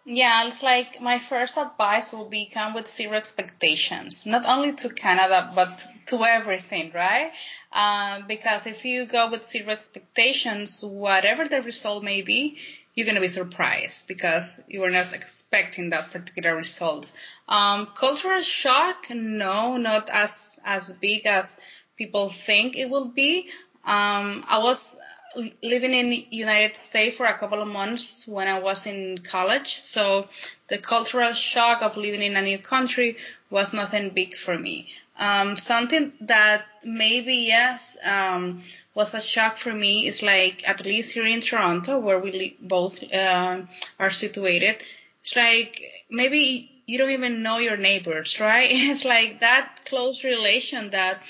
yeah, 0.07 0.47
it's 0.47 0.63
like 0.63 1.01
my 1.03 1.19
first 1.19 1.59
advice 1.59 2.13
will 2.13 2.29
be 2.29 2.47
come 2.47 2.75
with 2.75 2.87
zero 2.87 3.17
expectations, 3.17 4.25
not 4.25 4.47
only 4.47 4.73
to 4.73 4.89
Canada, 4.89 5.51
but 5.53 5.85
to 6.07 6.23
everything, 6.23 6.93
right? 6.95 7.33
Uh, 7.73 8.23
because 8.29 8.69
if 8.69 8.85
you 8.85 9.07
go 9.07 9.29
with 9.29 9.45
zero 9.45 9.71
expectations, 9.71 10.85
whatever 10.87 11.47
the 11.49 11.61
result 11.61 12.05
may 12.05 12.23
be, 12.23 12.57
you're 12.95 13.07
gonna 13.07 13.21
be 13.21 13.27
surprised 13.27 14.07
because 14.07 14.65
you 14.69 14.81
were 14.81 14.91
not 14.91 15.13
expecting 15.13 15.89
that 15.89 16.13
particular 16.13 16.55
result. 16.55 17.13
Um, 17.49 17.87
cultural 17.87 18.43
shock, 18.43 19.09
no, 19.11 19.77
not 19.77 20.09
as 20.11 20.61
as 20.65 20.93
big 20.99 21.27
as 21.27 21.61
people 21.99 22.29
think 22.29 22.77
it 22.79 22.89
will 22.89 23.09
be. 23.09 23.49
Um, 23.85 24.45
I 24.49 24.61
was 24.63 25.01
living 25.63 25.93
in 25.95 26.25
United 26.31 26.77
States 26.77 27.17
for 27.17 27.27
a 27.27 27.35
couple 27.35 27.61
of 27.61 27.69
months 27.69 28.27
when 28.27 28.49
I 28.49 28.61
was 28.61 28.87
in 28.87 29.19
college, 29.19 29.69
so 29.69 30.27
the 30.69 30.79
cultural 30.79 31.33
shock 31.33 31.83
of 31.83 31.97
living 31.97 32.23
in 32.23 32.37
a 32.37 32.43
new 32.43 32.59
country 32.59 33.17
was 33.51 33.75
nothing 33.75 34.11
big 34.11 34.37
for 34.37 34.59
me. 34.59 34.89
Um, 35.19 35.57
something 35.57 36.13
that 36.23 36.67
maybe 36.85 37.35
yes 37.35 37.97
um, 38.05 38.61
was 38.95 39.15
a 39.15 39.21
shock 39.21 39.57
for 39.57 39.73
me 39.73 40.07
is 40.07 40.23
like 40.23 40.69
at 40.69 40.85
least 40.85 41.13
here 41.15 41.27
in 41.27 41.41
Toronto 41.41 42.01
where 42.01 42.19
we 42.19 42.55
both 42.61 43.03
uh, 43.13 43.63
are 43.99 44.11
situated. 44.11 44.77
It's 45.21 45.37
like 45.37 45.83
maybe 46.11 46.71
you 46.87 46.99
don't 46.99 47.11
even 47.11 47.43
know 47.43 47.59
your 47.59 47.77
neighbors, 47.77 48.41
right? 48.41 48.69
It's 48.73 49.05
like 49.05 49.41
that 49.41 49.81
close 49.85 50.25
relation 50.25 50.91
that 50.91 51.23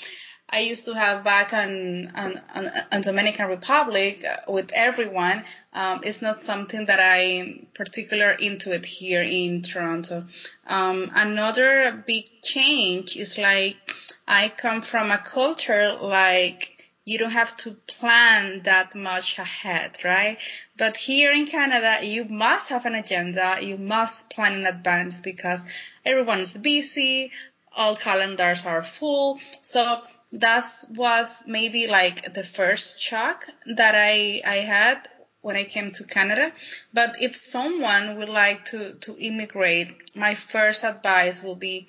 I 0.49 0.59
used 0.59 0.85
to 0.85 0.93
have 0.93 1.25
back 1.25 1.53
on, 1.53 2.07
on, 2.15 2.39
on, 2.55 2.69
on 2.91 3.01
Dominican 3.01 3.47
Republic 3.49 4.23
with 4.47 4.71
everyone 4.73 5.43
um, 5.73 6.01
is 6.03 6.21
not 6.21 6.35
something 6.35 6.85
that 6.85 6.99
I'm 6.99 7.67
particular 7.73 8.31
into 8.31 8.73
it 8.73 8.85
here 8.85 9.21
in 9.23 9.61
Toronto. 9.61 10.23
Um, 10.65 11.11
another 11.13 12.03
big 12.07 12.25
change 12.41 13.17
is 13.17 13.37
like 13.37 13.77
I 14.25 14.49
come 14.49 14.81
from 14.81 15.11
a 15.11 15.17
culture 15.17 15.93
like 16.01 16.77
you 17.03 17.17
don't 17.17 17.31
have 17.31 17.55
to 17.57 17.71
plan 17.71 18.61
that 18.63 18.93
much 18.93 19.39
ahead, 19.39 19.97
right? 20.03 20.37
But 20.77 20.97
here 20.97 21.31
in 21.31 21.45
Canada, 21.45 22.05
you 22.05 22.25
must 22.25 22.69
have 22.69 22.85
an 22.85 22.95
agenda. 22.95 23.57
You 23.61 23.77
must 23.77 24.29
plan 24.29 24.59
in 24.59 24.65
advance 24.65 25.21
because 25.21 25.69
everyone's 26.05 26.57
busy. 26.61 27.31
All 27.75 27.95
calendars 27.95 28.65
are 28.65 28.83
full. 28.83 29.39
So 29.61 30.01
that 30.31 30.63
was 30.95 31.43
maybe 31.47 31.87
like 31.87 32.33
the 32.33 32.43
first 32.43 33.01
shock 33.01 33.45
that 33.75 33.95
I, 33.95 34.41
I 34.45 34.57
had 34.57 35.07
when 35.41 35.55
I 35.55 35.63
came 35.63 35.91
to 35.91 36.03
Canada. 36.03 36.51
But 36.93 37.21
if 37.21 37.35
someone 37.35 38.17
would 38.17 38.29
like 38.29 38.65
to, 38.65 38.95
to 38.95 39.17
immigrate, 39.17 40.15
my 40.15 40.35
first 40.35 40.83
advice 40.83 41.43
will 41.43 41.55
be 41.55 41.87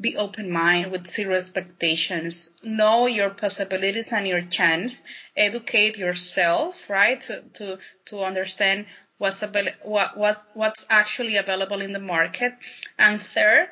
be 0.00 0.16
open 0.16 0.50
minded 0.50 0.90
with 0.90 1.06
zero 1.06 1.34
expectations. 1.34 2.58
Know 2.64 3.06
your 3.06 3.30
possibilities 3.30 4.12
and 4.12 4.26
your 4.26 4.40
chance. 4.40 5.04
Educate 5.36 5.98
yourself, 5.98 6.88
right? 6.88 7.20
To, 7.20 7.42
to, 7.54 7.78
to 8.06 8.20
understand 8.20 8.86
what's, 9.18 9.44
what, 9.84 10.16
what, 10.16 10.36
what's 10.54 10.86
actually 10.88 11.36
available 11.36 11.82
in 11.82 11.92
the 11.92 11.98
market. 11.98 12.52
And 12.98 13.20
third, 13.20 13.68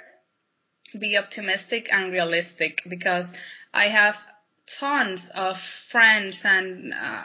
be 0.98 1.16
optimistic 1.16 1.88
and 1.92 2.12
realistic 2.12 2.82
because 2.86 3.40
I 3.78 3.86
have 3.86 4.18
tons 4.66 5.30
of 5.30 5.56
friends 5.58 6.44
and 6.44 6.92
uh, 6.92 7.24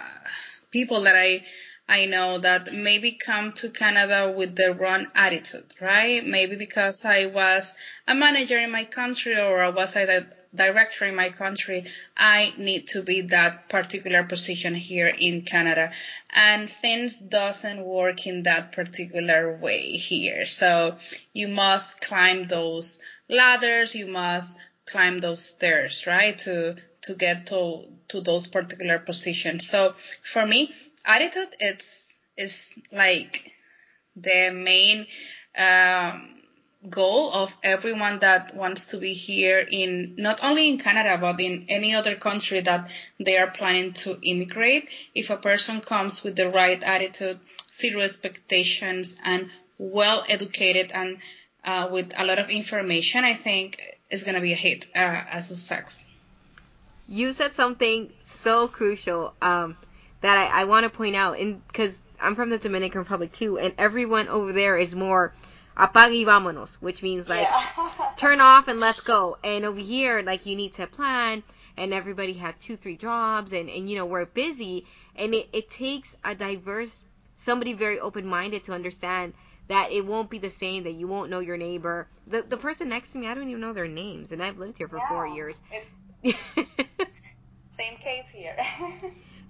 people 0.72 1.02
that 1.02 1.16
I 1.16 1.44
I 1.90 2.06
know 2.06 2.38
that 2.38 2.72
maybe 2.72 3.12
come 3.12 3.52
to 3.54 3.70
Canada 3.70 4.32
with 4.32 4.56
the 4.56 4.74
wrong 4.74 5.06
attitude, 5.16 5.74
right? 5.82 6.26
Maybe 6.26 6.56
because 6.56 7.04
I 7.04 7.26
was 7.26 7.76
a 8.08 8.16
manager 8.16 8.58
in 8.58 8.72
my 8.72 8.86
country 8.86 9.36
or 9.38 9.62
I 9.62 9.70
was 9.70 9.96
a 9.98 10.26
director 10.56 11.06
in 11.06 11.16
my 11.16 11.30
country, 11.30 11.86
I 12.16 12.54
need 12.58 12.88
to 12.90 13.02
be 13.02 13.22
that 13.22 13.68
particular 13.70 14.24
position 14.24 14.76
here 14.76 15.08
in 15.08 15.42
Canada. 15.42 15.92
And 16.34 16.70
things 16.70 17.20
doesn't 17.20 17.84
work 17.84 18.28
in 18.28 18.44
that 18.44 18.72
particular 18.72 19.58
way 19.58 19.98
here. 19.98 20.46
So 20.46 20.98
you 21.34 21.48
must 21.48 22.02
climb 22.02 22.44
those 22.44 23.04
ladders, 23.28 23.96
you 23.96 24.06
must 24.06 24.60
climb 24.94 25.18
those 25.18 25.44
stairs, 25.44 26.06
right? 26.08 26.38
To 26.46 26.76
to 27.06 27.16
get 27.16 27.48
to 27.48 27.62
to 28.10 28.22
those 28.22 28.48
particular 28.48 29.00
positions. 29.00 29.68
So 29.68 29.94
for 30.34 30.46
me, 30.46 30.74
attitude 31.06 31.54
it's 31.60 32.20
is 32.38 32.82
like 32.92 33.52
the 34.16 34.52
main 34.52 35.08
um, 35.58 36.30
goal 36.90 37.32
of 37.34 37.56
everyone 37.64 38.20
that 38.20 38.56
wants 38.56 38.88
to 38.88 38.98
be 38.98 39.14
here 39.14 39.66
in 39.82 40.16
not 40.18 40.44
only 40.44 40.68
in 40.70 40.78
Canada 40.78 41.18
but 41.20 41.40
in 41.40 41.66
any 41.70 41.96
other 41.96 42.16
country 42.16 42.60
that 42.60 42.90
they 43.20 43.38
are 43.38 43.52
planning 43.60 43.94
to 43.94 44.18
immigrate. 44.22 44.90
If 45.16 45.30
a 45.30 45.38
person 45.38 45.82
comes 45.82 46.24
with 46.24 46.36
the 46.36 46.50
right 46.50 46.82
attitude, 46.84 47.40
zero 47.72 48.02
expectations, 48.02 49.20
and 49.26 49.50
well 49.80 50.24
educated 50.28 50.92
and 50.94 51.18
uh, 51.66 51.90
with 51.92 52.14
a 52.20 52.26
lot 52.26 52.40
of 52.40 52.50
information, 52.50 53.24
I 53.24 53.34
think 53.34 53.80
is 54.14 54.24
going 54.24 54.36
to 54.36 54.42
be 54.42 54.54
a 54.54 54.56
hit 54.56 54.86
uh, 54.96 55.24
as 55.32 55.50
a 55.50 55.58
sex. 55.58 56.10
You 57.08 57.34
said 57.34 57.52
something 57.54 58.12
so 58.22 58.68
crucial 58.68 59.34
um, 59.42 59.76
that 60.22 60.38
I, 60.38 60.62
I 60.62 60.64
want 60.66 60.84
to 60.86 60.90
point 60.90 61.16
out, 61.16 61.38
because 61.68 62.00
I'm 62.22 62.36
from 62.36 62.50
the 62.50 62.60
Dominican 62.60 63.00
Republic 63.00 63.34
too, 63.34 63.58
and 63.58 63.74
everyone 63.78 64.28
over 64.30 64.54
there 64.54 64.78
is 64.78 64.94
more 64.96 65.34
apague 65.76 66.12
y 66.12 66.24
vámonos, 66.32 66.76
which 66.76 67.02
means 67.02 67.28
like 67.28 67.48
yeah. 67.48 68.12
turn 68.18 68.40
off 68.40 68.68
and 68.68 68.80
let's 68.80 69.02
go. 69.02 69.38
And 69.44 69.66
over 69.66 69.80
here, 69.80 70.22
like 70.22 70.46
you 70.46 70.56
need 70.56 70.74
to 70.74 70.86
plan, 70.86 71.44
and 71.76 71.94
everybody 71.94 72.34
has 72.34 72.54
two, 72.62 72.78
three 72.78 72.96
jobs, 72.96 73.52
and, 73.52 73.70
and 73.70 73.90
you 73.90 73.98
know, 73.98 74.06
we're 74.06 74.26
busy, 74.26 74.86
and 75.16 75.34
it, 75.34 75.50
it 75.52 75.70
takes 75.72 76.16
a 76.24 76.36
diverse, 76.36 77.06
somebody 77.40 77.74
very 77.74 78.00
open 78.00 78.28
minded 78.28 78.64
to 78.66 78.74
understand 78.74 79.34
that 79.68 79.92
it 79.92 80.06
won't 80.06 80.30
be 80.30 80.38
the 80.38 80.50
same, 80.50 80.84
that 80.84 80.94
you 80.94 81.08
won't 81.08 81.30
know 81.30 81.40
your 81.40 81.58
neighbor. 81.58 82.08
The 82.28 82.42
the 82.42 82.58
person 82.58 82.90
next 82.90 83.12
to 83.12 83.18
me, 83.18 83.28
I 83.28 83.34
don't 83.34 83.50
even 83.50 83.62
know 83.62 83.74
their 83.74 83.88
names, 83.88 84.32
and 84.32 84.42
I've 84.42 84.58
lived 84.58 84.78
here 84.78 84.88
for 84.88 85.00
yeah, 85.00 85.08
four 85.08 85.28
years. 85.28 85.62
It, 86.24 86.36
same 87.72 87.98
case 87.98 88.30
here. 88.30 88.56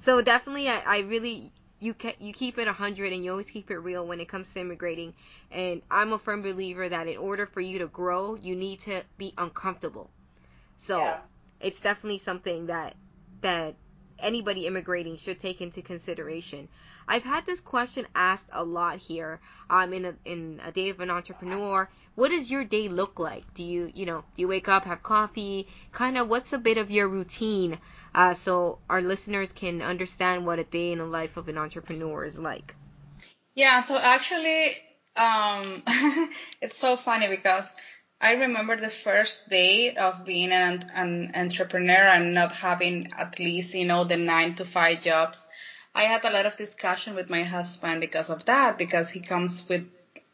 so 0.01 0.22
definitely, 0.22 0.70
I, 0.70 0.79
I 0.86 1.00
really 1.00 1.51
you 1.79 1.93
ke- 1.93 2.20
you 2.20 2.34
keep 2.34 2.58
it 2.58 2.65
100 2.65 3.12
and 3.12 3.25
you 3.25 3.32
always 3.32 3.50
keep 3.50 3.70
it 3.70 3.77
real 3.77 4.08
when 4.08 4.20
it 4.22 4.27
comes 4.29 4.51
to 4.53 4.62
immigrating. 4.62 5.13
And 5.51 5.82
I'm 5.91 6.13
a 6.13 6.20
firm 6.20 6.41
believer 6.41 6.88
that 6.88 7.08
in 7.08 7.17
order 7.17 7.46
for 7.46 7.62
you 7.62 7.79
to 7.79 7.88
grow, 7.88 8.36
you 8.36 8.55
need 8.55 8.79
to 8.82 9.03
be 9.17 9.34
uncomfortable. 9.38 10.10
So 10.77 11.00
yeah. 11.00 11.20
it's 11.60 11.82
definitely 11.82 12.20
something 12.20 12.67
that 12.67 12.96
that 13.41 13.75
anybody 14.20 14.67
immigrating 14.67 15.17
should 15.17 15.39
take 15.39 15.62
into 15.62 15.82
consideration. 15.82 16.67
I've 17.08 17.24
had 17.24 17.46
this 17.46 17.60
question 17.60 18.08
asked 18.15 18.46
a 18.51 18.63
lot 18.63 18.98
here. 18.98 19.39
Um, 19.70 19.93
in 19.93 20.05
a 20.05 20.13
in 20.25 20.62
a 20.65 20.72
day 20.72 20.89
of 20.89 21.00
an 21.00 21.10
entrepreneur, 21.10 21.89
what 22.15 22.29
does 22.29 22.50
your 22.50 22.63
day 22.63 22.88
look 22.88 23.20
like? 23.20 23.53
Do 23.53 23.63
you 23.63 23.91
you 23.93 24.05
know 24.05 24.24
do 24.36 24.41
you 24.41 24.48
wake 24.48 24.67
up, 24.67 24.86
have 24.86 25.03
coffee? 25.03 25.67
Kind 25.91 26.17
of 26.17 26.29
what's 26.29 26.53
a 26.53 26.58
bit 26.58 26.77
of 26.77 26.91
your 26.91 27.08
routine, 27.08 27.79
uh, 28.15 28.34
so 28.34 28.79
our 28.89 29.01
listeners 29.01 29.51
can 29.51 29.82
understand 29.82 30.46
what 30.46 30.60
a 30.60 30.63
day 30.63 30.91
in 30.91 31.00
the 31.00 31.05
life 31.05 31.38
of 31.38 31.50
an 31.50 31.58
entrepreneur 31.58 32.24
is 32.24 32.38
like. 32.38 32.75
Yeah. 33.55 33.82
So 33.82 33.98
actually, 33.98 34.67
um, 35.17 35.84
it's 36.62 36.77
so 36.77 36.96
funny 36.96 37.27
because 37.27 37.75
I 38.22 38.34
remember 38.34 38.75
the 38.77 38.89
first 38.89 39.50
day 39.50 39.93
of 39.96 40.25
being 40.25 40.51
an, 40.51 40.79
an 40.93 41.32
entrepreneur 41.36 42.05
and 42.08 42.34
not 42.34 42.51
having 42.53 43.08
at 43.17 43.38
least, 43.39 43.74
you 43.74 43.86
know, 43.86 44.03
the 44.05 44.17
nine 44.17 44.55
to 44.55 44.65
five 44.65 45.01
jobs. 45.01 45.50
I 45.93 46.03
had 46.03 46.25
a 46.25 46.29
lot 46.32 46.46
of 46.46 46.55
discussion 46.58 47.15
with 47.15 47.29
my 47.29 47.43
husband 47.43 48.01
because 48.01 48.29
of 48.29 48.46
that, 48.46 48.77
because 48.77 49.12
he 49.12 49.20
comes 49.20 49.67
with 49.70 49.88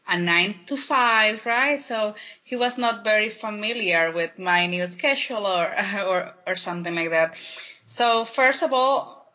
a 0.08 0.18
nine 0.18 0.60
to 0.66 0.76
five, 0.76 1.44
right? 1.46 1.78
So 1.80 2.14
he 2.44 2.56
was 2.56 2.78
not 2.78 3.04
very 3.04 3.28
familiar 3.30 4.10
with 4.10 4.38
my 4.38 4.66
new 4.66 4.86
schedule 4.86 5.46
or, 5.46 5.74
or, 6.06 6.34
or 6.46 6.56
something 6.56 6.94
like 6.94 7.10
that. 7.10 7.34
So 7.34 8.24
first 8.24 8.62
of 8.62 8.72
all, 8.72 9.26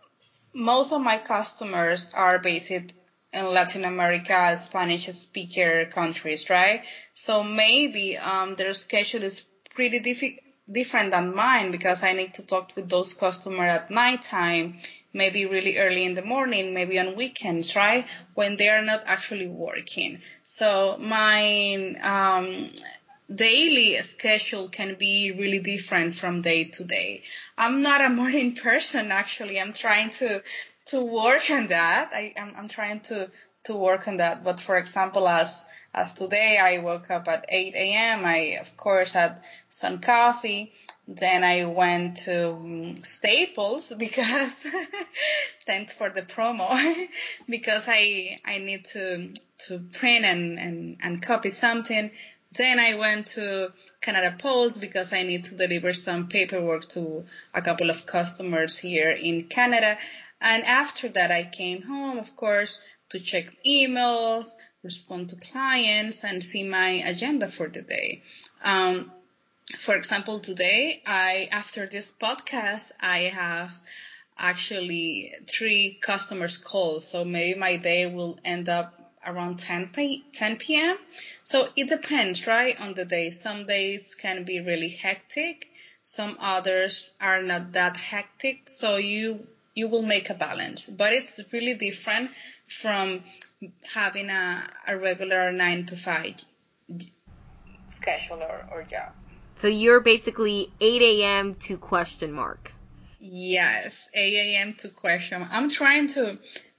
most 0.54 0.92
of 0.94 1.02
my 1.02 1.18
customers 1.18 2.14
are 2.14 2.40
based 2.40 2.72
in 2.72 2.88
Latin 3.54 3.84
America, 3.86 4.56
Spanish 4.56 5.06
speaker 5.08 5.86
countries, 5.86 6.50
right? 6.50 6.84
So 7.26 7.44
maybe 7.44 8.18
um, 8.18 8.56
their 8.56 8.74
schedule 8.74 9.24
is 9.24 9.42
pretty 9.74 10.00
diffi- 10.00 10.40
different 10.72 11.12
than 11.12 11.36
mine 11.36 11.72
because 11.72 12.04
I 12.04 12.14
need 12.14 12.34
to 12.36 12.46
talk 12.46 12.76
with 12.76 12.88
those 12.90 13.14
customers 13.14 13.72
at 13.72 13.90
night 13.90 14.22
time 14.22 14.76
maybe 15.16 15.46
really 15.46 15.78
early 15.78 16.04
in 16.04 16.14
the 16.14 16.22
morning, 16.22 16.74
maybe 16.74 17.00
on 17.00 17.16
weekends, 17.16 17.76
right? 17.76 18.06
When 18.36 18.58
they 18.58 18.70
are 18.70 18.82
not 18.82 19.04
actually 19.06 19.48
working. 19.48 20.20
So 20.44 20.98
my 21.00 21.96
um, 22.04 22.70
daily 23.34 23.96
schedule 24.00 24.68
can 24.68 24.96
be 24.96 25.32
really 25.32 25.60
different 25.60 26.14
from 26.14 26.42
day 26.42 26.66
to 26.66 26.84
day. 26.84 27.24
I'm 27.58 27.82
not 27.82 28.02
a 28.02 28.10
morning 28.22 28.56
person 28.56 29.12
actually. 29.12 29.60
I'm 29.60 29.74
trying 29.74 30.12
to 30.22 30.44
to 30.88 31.04
work 31.04 31.50
on 31.50 31.68
that. 31.68 32.12
I, 32.14 32.34
I'm 32.38 32.68
trying 32.68 33.00
to 33.12 33.32
to 33.66 33.76
work 33.76 34.08
on 34.08 34.18
that. 34.18 34.44
But 34.44 34.60
for 34.60 34.78
example, 34.78 35.28
as 35.28 35.66
as 35.94 36.14
today, 36.14 36.58
I 36.58 36.84
woke 36.84 37.10
up 37.10 37.28
at 37.28 37.46
8 37.48 37.74
a.m. 37.74 38.26
I 38.26 38.58
of 38.60 38.76
course 38.76 39.14
had 39.14 39.40
some 39.70 40.00
coffee 40.00 40.74
Then 41.08 41.44
I 41.44 41.66
went 41.66 42.18
to 42.26 42.54
um, 42.54 42.96
Staples 43.04 43.94
because 44.00 44.66
thanks 45.66 45.94
for 45.94 46.10
the 46.10 46.24
promo 46.24 46.76
because 47.50 47.86
I 47.88 48.40
I 48.44 48.58
need 48.58 48.86
to 48.86 49.34
to 49.68 49.80
print 49.94 50.26
and, 50.26 50.60
and, 50.60 50.98
and 51.04 51.22
copy 51.22 51.50
something. 51.50 52.12
Then 52.52 52.80
I 52.80 52.96
went 52.96 53.28
to 53.28 53.72
Canada 54.02 54.36
Post 54.38 54.82
because 54.82 55.14
I 55.14 55.24
need 55.24 55.46
to 55.46 55.56
deliver 55.56 55.94
some 55.94 56.28
paperwork 56.28 56.86
to 56.90 57.26
a 57.54 57.62
couple 57.62 57.90
of 57.90 58.06
customers 58.06 58.78
here 58.80 59.12
in 59.12 59.44
Canada. 59.44 59.98
And 60.42 60.64
after 60.64 61.10
that, 61.10 61.32
I 61.32 61.44
came 61.44 61.82
home, 61.82 62.18
of 62.18 62.36
course, 62.36 62.88
to 63.16 63.24
check 63.24 63.46
emails, 63.66 64.58
respond 64.84 65.30
to 65.30 65.38
clients, 65.38 66.24
and 66.26 66.44
see 66.44 66.64
my 66.64 66.90
agenda 67.06 67.48
for 67.48 67.70
the 67.70 67.82
day. 67.82 68.22
Um, 68.64 69.10
for 69.78 69.96
example, 69.96 70.40
today, 70.42 71.02
I 71.06 71.48
after 71.52 71.88
this 71.88 72.14
podcast, 72.14 72.92
I 73.00 73.20
have 73.44 73.74
actually 74.38 75.32
three 75.48 75.98
customers 76.02 76.58
calls, 76.58 77.08
so 77.08 77.24
maybe 77.24 77.58
my 77.58 77.78
day 77.78 78.06
will 78.06 78.38
end 78.44 78.68
up 78.68 78.94
around 79.26 79.58
10 79.58 79.88
p- 79.88 80.24
10 80.34 80.58
p.m. 80.58 80.98
So 81.44 81.68
it 81.76 81.88
depends, 81.90 82.46
right, 82.46 82.80
on 82.80 82.94
the 82.94 83.06
day. 83.06 83.30
Some 83.30 83.66
days 83.66 84.14
can 84.14 84.44
be 84.44 84.60
really 84.60 84.90
hectic, 84.90 85.70
some 86.04 86.36
others 86.40 87.16
are 87.22 87.42
not 87.42 87.72
that 87.74 87.96
hectic. 87.98 88.70
So 88.70 88.98
you 88.98 89.40
you 89.74 89.90
will 89.90 90.04
make 90.04 90.30
a 90.30 90.34
balance, 90.34 90.90
but 90.90 91.12
it's 91.14 91.42
really 91.52 91.76
different 91.76 92.30
from 92.82 93.22
having 93.94 94.30
a, 94.30 94.68
a 94.88 94.98
regular 94.98 95.52
nine 95.52 95.86
to 95.86 95.96
five 95.96 96.36
schedule 97.88 98.42
or, 98.44 98.66
or 98.72 98.84
job. 98.84 99.12
So 99.56 99.68
you're 99.68 100.02
basically 100.02 100.70
8 100.82 101.02
a.m. 101.02 101.56
to 101.56 101.78
question 101.78 102.32
mark. 102.32 102.74
Yes, 103.20 104.10
8 104.14 104.36
a.m. 104.36 104.74
to 104.80 104.90
question. 104.90 105.42
I'm 105.50 105.70
trying 105.70 106.08
to 106.10 106.38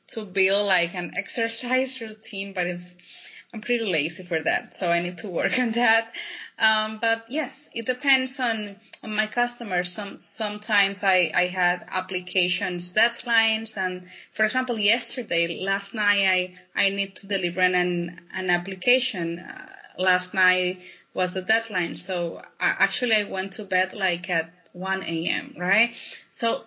to 0.08 0.24
build 0.24 0.66
like 0.66 0.94
an 0.94 1.12
exercise 1.18 2.00
routine, 2.06 2.52
but 2.52 2.66
it's 2.66 3.32
I'm 3.54 3.60
pretty 3.60 3.90
lazy 3.90 4.22
for 4.22 4.40
that, 4.40 4.74
so 4.74 4.90
I 4.90 5.00
need 5.00 5.18
to 5.18 5.28
work 5.28 5.58
on 5.58 5.70
that. 5.72 6.12
Um, 6.58 6.98
but 6.98 7.26
yes, 7.28 7.68
it 7.74 7.84
depends 7.84 8.40
on, 8.40 8.76
on 9.02 9.14
my 9.14 9.26
customers. 9.26 9.92
Some 9.92 10.16
sometimes 10.16 11.04
I, 11.04 11.30
I 11.34 11.46
had 11.46 11.84
applications 11.88 12.94
deadlines, 12.94 13.76
and 13.76 14.06
for 14.32 14.44
example, 14.44 14.78
yesterday, 14.78 15.60
last 15.60 15.94
night 15.94 16.26
I 16.26 16.54
I 16.74 16.88
need 16.88 17.14
to 17.16 17.28
deliver 17.28 17.60
an 17.60 18.18
an 18.34 18.50
application. 18.50 19.38
Uh, 19.38 19.66
last 19.98 20.34
night 20.34 20.80
was 21.14 21.34
the 21.34 21.42
deadline. 21.42 21.94
So 21.94 22.40
I, 22.60 22.74
actually 22.78 23.16
I 23.16 23.24
went 23.24 23.52
to 23.54 23.64
bed 23.64 23.94
like 23.94 24.30
at 24.30 24.50
1 24.72 25.02
a.m. 25.02 25.54
Right? 25.58 25.92
So 26.30 26.62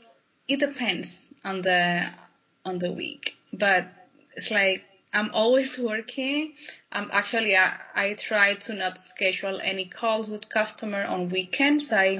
it 0.48 0.60
depends 0.60 1.34
on 1.44 1.62
the 1.62 2.06
on 2.66 2.78
the 2.78 2.92
week, 2.92 3.36
but 3.54 3.88
it's 4.36 4.52
like 4.52 4.84
I'm 5.14 5.32
always 5.34 5.80
working. 5.80 6.54
Um, 6.92 7.10
actually, 7.12 7.56
I, 7.56 7.74
I 7.96 8.14
try 8.14 8.54
to 8.56 8.74
not 8.74 8.98
schedule 8.98 9.60
any 9.62 9.86
calls 9.86 10.30
with 10.30 10.50
customer 10.50 11.04
on 11.04 11.30
weekends. 11.30 11.92
I 11.92 12.20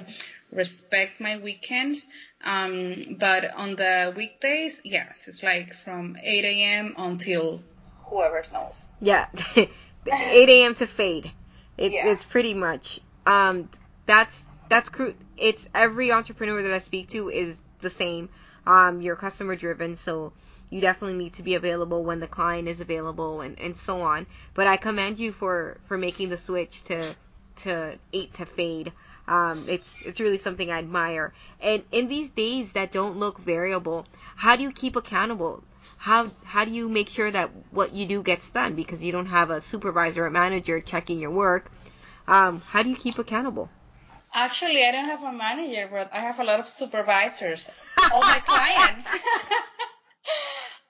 respect 0.52 1.20
my 1.20 1.38
weekends. 1.38 2.12
Um, 2.44 3.18
but 3.20 3.54
on 3.56 3.76
the 3.76 4.14
weekdays, 4.16 4.82
yes, 4.86 5.28
it's 5.28 5.44
like 5.44 5.74
from 5.74 6.16
8 6.24 6.46
a.m. 6.46 6.96
until 6.98 7.60
whoever 8.06 8.42
knows. 8.54 8.92
Yeah, 9.02 9.28
8 9.56 9.70
a.m. 10.50 10.74
to 10.76 10.88
fade. 10.88 11.32
It, 11.78 11.92
Yeah. 11.92 12.08
It's 12.08 12.24
pretty 12.24 12.54
much. 12.54 13.00
Um, 13.26 13.70
that's 14.06 14.44
that's 14.70 14.90
cru- 14.90 15.16
It's 15.38 15.64
every 15.76 16.12
entrepreneur 16.12 16.62
that 16.64 16.72
I 16.74 16.80
speak 16.80 17.10
to 17.10 17.30
is 17.30 17.56
the 17.82 17.90
same. 17.90 18.30
Um, 18.66 19.02
you're 19.02 19.16
customer 19.16 19.56
driven, 19.56 19.96
so 19.96 20.34
you 20.70 20.82
definitely 20.82 21.18
need 21.18 21.34
to 21.34 21.44
be 21.44 21.56
available 21.56 22.04
when 22.04 22.20
the 22.20 22.28
client 22.28 22.68
is 22.68 22.82
available, 22.82 23.42
and, 23.42 23.60
and 23.60 23.76
so 23.76 24.02
on. 24.02 24.28
But 24.54 24.68
I 24.68 24.78
commend 24.78 25.20
you 25.20 25.32
for 25.32 25.78
for 25.88 25.98
making 25.98 26.30
the 26.30 26.38
switch 26.38 26.84
to 26.86 27.16
to 27.64 27.98
eight 28.14 28.34
to 28.36 28.46
fade. 28.46 28.92
Um, 29.28 29.66
it's 29.68 29.88
it's 30.06 30.20
really 30.20 30.38
something 30.38 30.72
I 30.72 30.80
admire. 30.80 31.34
And 31.62 31.84
in 31.92 32.08
these 32.08 32.30
days 32.30 32.72
that 32.74 32.92
don't 32.92 33.18
look 33.18 33.40
variable, 33.40 34.06
how 34.36 34.56
do 34.56 34.64
you 34.64 34.72
keep 34.72 34.96
accountable? 34.96 35.64
How 35.98 36.28
how 36.44 36.66
do 36.66 36.72
you 36.72 36.90
make 36.90 37.10
sure 37.10 37.30
that 37.30 37.50
what 37.72 37.94
you 37.94 38.06
do 38.06 38.24
gets 38.24 38.50
done 38.50 38.76
because 38.76 39.04
you 39.04 39.12
don't 39.12 39.28
have 39.28 39.50
a 39.50 39.62
supervisor 39.62 40.26
or 40.26 40.30
manager 40.30 40.82
checking 40.82 41.20
your 41.20 41.32
work? 41.32 41.72
Um, 42.28 42.62
how 42.62 42.84
do 42.84 42.90
you 42.90 42.96
keep 42.96 43.18
accountable? 43.18 43.70
Actually, 44.34 44.84
I 44.86 44.92
don't 44.92 45.06
have 45.06 45.24
a 45.24 45.32
manager, 45.32 45.88
but 45.92 46.14
I 46.14 46.18
have 46.18 46.40
a 46.40 46.44
lot 46.44 46.60
of 46.60 46.70
supervisors. 46.70 47.70
All 48.14 48.22
my 48.22 48.40
clients. 48.44 49.10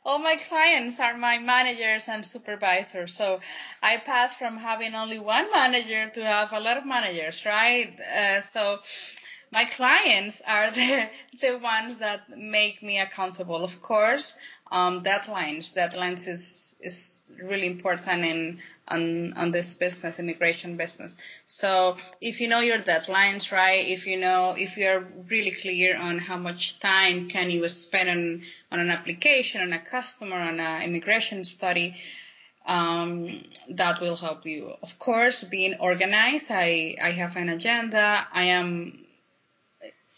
All 0.05 0.19
my 0.19 0.37
clients 0.37 0.99
are 0.99 1.17
my 1.17 1.37
managers 1.39 2.07
and 2.07 2.25
supervisors. 2.25 3.13
So 3.13 3.41
I 3.83 3.97
pass 3.97 4.33
from 4.33 4.57
having 4.57 4.95
only 4.95 5.19
one 5.19 5.51
manager 5.51 6.09
to 6.09 6.25
have 6.25 6.53
a 6.53 6.59
lot 6.59 6.77
of 6.77 6.85
managers, 6.85 7.45
right? 7.45 7.99
Uh, 7.99 8.41
so 8.41 8.79
my 9.51 9.65
clients 9.65 10.41
are 10.47 10.71
the, 10.79 11.09
the 11.41 11.59
ones 11.59 11.99
that 11.99 12.21
make 12.29 12.81
me 12.81 12.99
accountable. 12.99 13.63
Of 13.63 13.81
course, 13.81 14.35
um, 14.71 15.03
deadlines. 15.03 15.75
Deadlines 15.75 16.27
is, 16.27 16.68
is 16.81 17.33
really 17.43 17.67
important 17.67 18.23
in, 18.23 18.57
on, 18.87 19.33
on 19.33 19.51
this 19.51 19.77
business, 19.77 20.19
immigration 20.19 20.77
business. 20.77 21.21
So 21.45 21.97
if 22.21 22.41
you 22.41 22.47
know 22.47 22.59
your 22.59 22.77
deadlines, 22.77 23.51
right? 23.51 23.87
If 23.87 24.07
you 24.07 24.17
know, 24.17 24.55
if 24.57 24.77
you're 24.77 25.03
really 25.29 25.51
clear 25.51 25.97
on 25.97 26.17
how 26.17 26.37
much 26.37 26.79
time 26.79 27.27
can 27.27 27.49
you 27.49 27.67
spend 27.69 28.09
on, 28.09 28.41
on 28.71 28.79
an 28.79 28.89
application, 28.89 29.61
on 29.61 29.73
a 29.73 29.79
customer, 29.79 30.37
on 30.37 30.59
an 30.59 30.83
immigration 30.83 31.43
study, 31.43 31.95
um, 32.65 33.27
that 33.71 33.99
will 34.01 34.15
help 34.15 34.45
you. 34.45 34.71
Of 34.81 34.99
course, 34.99 35.43
being 35.43 35.75
organized, 35.79 36.51
I, 36.51 36.95
I 37.01 37.11
have 37.11 37.35
an 37.35 37.49
agenda. 37.49 38.27
I 38.31 38.43
am 38.43 39.05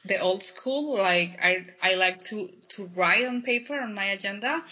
the 0.06 0.19
old 0.19 0.43
school, 0.43 0.97
like 0.97 1.38
I, 1.41 1.65
I 1.82 1.95
like 1.95 2.24
to, 2.26 2.50
to 2.69 2.89
write 2.95 3.26
on 3.26 3.41
paper 3.41 3.80
on 3.80 3.93
my 3.93 4.06
agenda, 4.06 4.63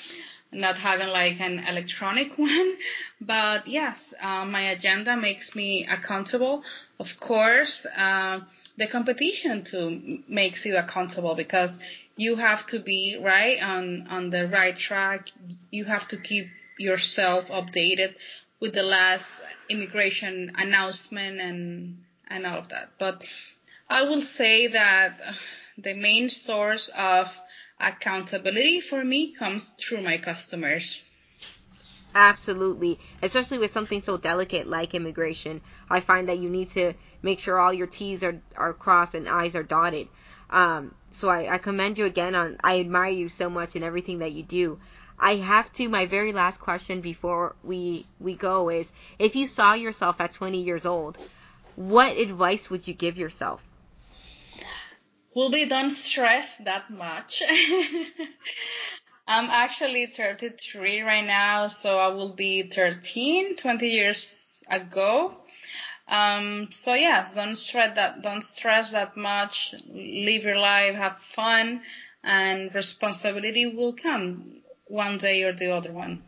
not 0.51 0.77
having 0.77 1.09
like 1.09 1.39
an 1.39 1.59
electronic 1.59 2.37
one. 2.37 2.73
But 3.21 3.67
yes, 3.67 4.13
uh, 4.21 4.45
my 4.45 4.61
agenda 4.61 5.15
makes 5.15 5.55
me 5.55 5.85
accountable. 5.85 6.63
Of 6.99 7.19
course, 7.19 7.85
uh, 7.97 8.41
the 8.77 8.87
competition 8.87 9.63
too 9.63 10.19
makes 10.27 10.65
you 10.65 10.77
accountable 10.77 11.35
because 11.35 11.81
you 12.17 12.35
have 12.35 12.65
to 12.67 12.79
be 12.79 13.17
right 13.21 13.61
on, 13.63 14.07
on 14.09 14.29
the 14.29 14.47
right 14.47 14.75
track. 14.75 15.29
You 15.71 15.85
have 15.85 16.07
to 16.09 16.17
keep 16.17 16.47
yourself 16.77 17.49
updated 17.49 18.15
with 18.59 18.73
the 18.73 18.83
last 18.83 19.41
immigration 19.69 20.51
announcement 20.57 21.39
and, 21.39 22.03
and 22.27 22.45
all 22.45 22.57
of 22.57 22.69
that. 22.69 22.89
But 22.97 23.25
I 23.89 24.03
will 24.03 24.21
say 24.21 24.67
that 24.67 25.17
the 25.77 25.93
main 25.93 26.29
source 26.29 26.89
of 26.89 27.39
accountability 27.79 28.81
for 28.81 29.03
me 29.03 29.33
comes 29.33 29.69
through 29.69 30.01
my 30.01 30.17
customers. 30.17 31.21
Absolutely, 32.15 32.99
especially 33.21 33.59
with 33.59 33.71
something 33.71 34.01
so 34.01 34.17
delicate 34.17 34.67
like 34.67 34.95
immigration. 34.95 35.61
I 35.89 35.99
find 35.99 36.27
that 36.29 36.39
you 36.39 36.49
need 36.49 36.71
to 36.71 36.93
make 37.21 37.39
sure 37.39 37.59
all 37.59 37.73
your 37.73 37.87
T's 37.87 38.23
are, 38.23 38.41
are 38.55 38.73
crossed 38.73 39.13
and 39.13 39.29
I's 39.29 39.55
are 39.55 39.63
dotted. 39.63 40.07
Um, 40.49 40.95
so 41.11 41.29
I, 41.29 41.53
I 41.53 41.57
commend 41.59 41.97
you 41.97 42.05
again 42.05 42.35
on. 42.35 42.57
I 42.63 42.79
admire 42.79 43.11
you 43.11 43.29
so 43.29 43.49
much 43.49 43.75
in 43.75 43.83
everything 43.83 44.19
that 44.19 44.33
you 44.33 44.43
do. 44.43 44.79
I 45.19 45.35
have 45.35 45.71
to. 45.73 45.87
My 45.89 46.05
very 46.05 46.33
last 46.33 46.59
question 46.59 47.01
before 47.01 47.55
we 47.63 48.05
we 48.19 48.33
go 48.33 48.69
is: 48.69 48.91
If 49.19 49.35
you 49.35 49.45
saw 49.45 49.73
yourself 49.73 50.19
at 50.19 50.33
20 50.33 50.61
years 50.61 50.85
old, 50.85 51.17
what 51.75 52.17
advice 52.17 52.69
would 52.69 52.87
you 52.87 52.93
give 52.93 53.17
yourself? 53.17 53.68
Will 55.39 55.49
be 55.49 55.67
don't 55.67 55.89
stress 55.91 56.57
that 56.65 56.89
much. 56.89 57.41
I'm 59.27 59.49
actually 59.49 60.07
33 60.07 60.99
right 60.99 61.25
now, 61.25 61.67
so 61.67 61.97
I 61.97 62.09
will 62.09 62.33
be 62.35 62.63
13, 62.63 63.55
20 63.55 63.87
years 63.87 64.65
ago. 64.69 65.33
Um, 66.09 66.69
so 66.71 66.93
yes, 66.93 67.35
don't 67.35 67.55
stress 67.55 67.95
that, 67.95 68.21
don't 68.21 68.43
stress 68.43 68.91
that 68.91 69.15
much. 69.15 69.75
Live 69.87 70.43
your 70.43 70.59
life, 70.59 70.95
have 70.95 71.17
fun, 71.17 71.83
and 72.21 72.75
responsibility 72.75 73.65
will 73.65 73.93
come 73.93 74.43
one 74.89 75.15
day 75.19 75.43
or 75.43 75.53
the 75.53 75.71
other 75.71 75.93
one. 75.93 76.21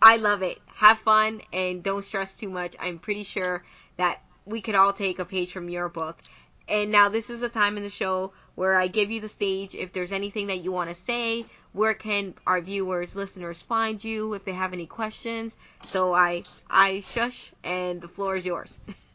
I 0.00 0.18
love 0.18 0.42
it. 0.42 0.58
Have 0.76 1.00
fun 1.00 1.40
and 1.52 1.82
don't 1.82 2.04
stress 2.04 2.34
too 2.34 2.50
much. 2.50 2.76
I'm 2.78 3.00
pretty 3.00 3.24
sure 3.24 3.64
that 3.96 4.22
we 4.44 4.60
could 4.60 4.76
all 4.76 4.92
take 4.92 5.18
a 5.18 5.24
page 5.24 5.50
from 5.50 5.68
your 5.68 5.88
book. 5.88 6.20
And 6.68 6.90
now 6.90 7.08
this 7.08 7.30
is 7.30 7.42
a 7.42 7.48
time 7.48 7.76
in 7.76 7.82
the 7.82 7.90
show 7.90 8.32
where 8.54 8.76
I 8.78 8.88
give 8.88 9.10
you 9.10 9.20
the 9.20 9.28
stage. 9.28 9.74
If 9.74 9.92
there's 9.92 10.12
anything 10.12 10.48
that 10.48 10.64
you 10.64 10.72
want 10.72 10.90
to 10.90 10.94
say, 10.94 11.46
where 11.72 11.94
can 11.94 12.34
our 12.46 12.60
viewers, 12.60 13.14
listeners 13.14 13.62
find 13.62 14.02
you 14.02 14.34
if 14.34 14.44
they 14.44 14.52
have 14.52 14.72
any 14.72 14.86
questions? 14.86 15.54
So 15.80 16.14
I 16.14 16.42
I 16.70 17.00
shush 17.00 17.52
and 17.62 18.00
the 18.00 18.08
floor 18.08 18.34
is 18.34 18.46
yours. 18.46 18.76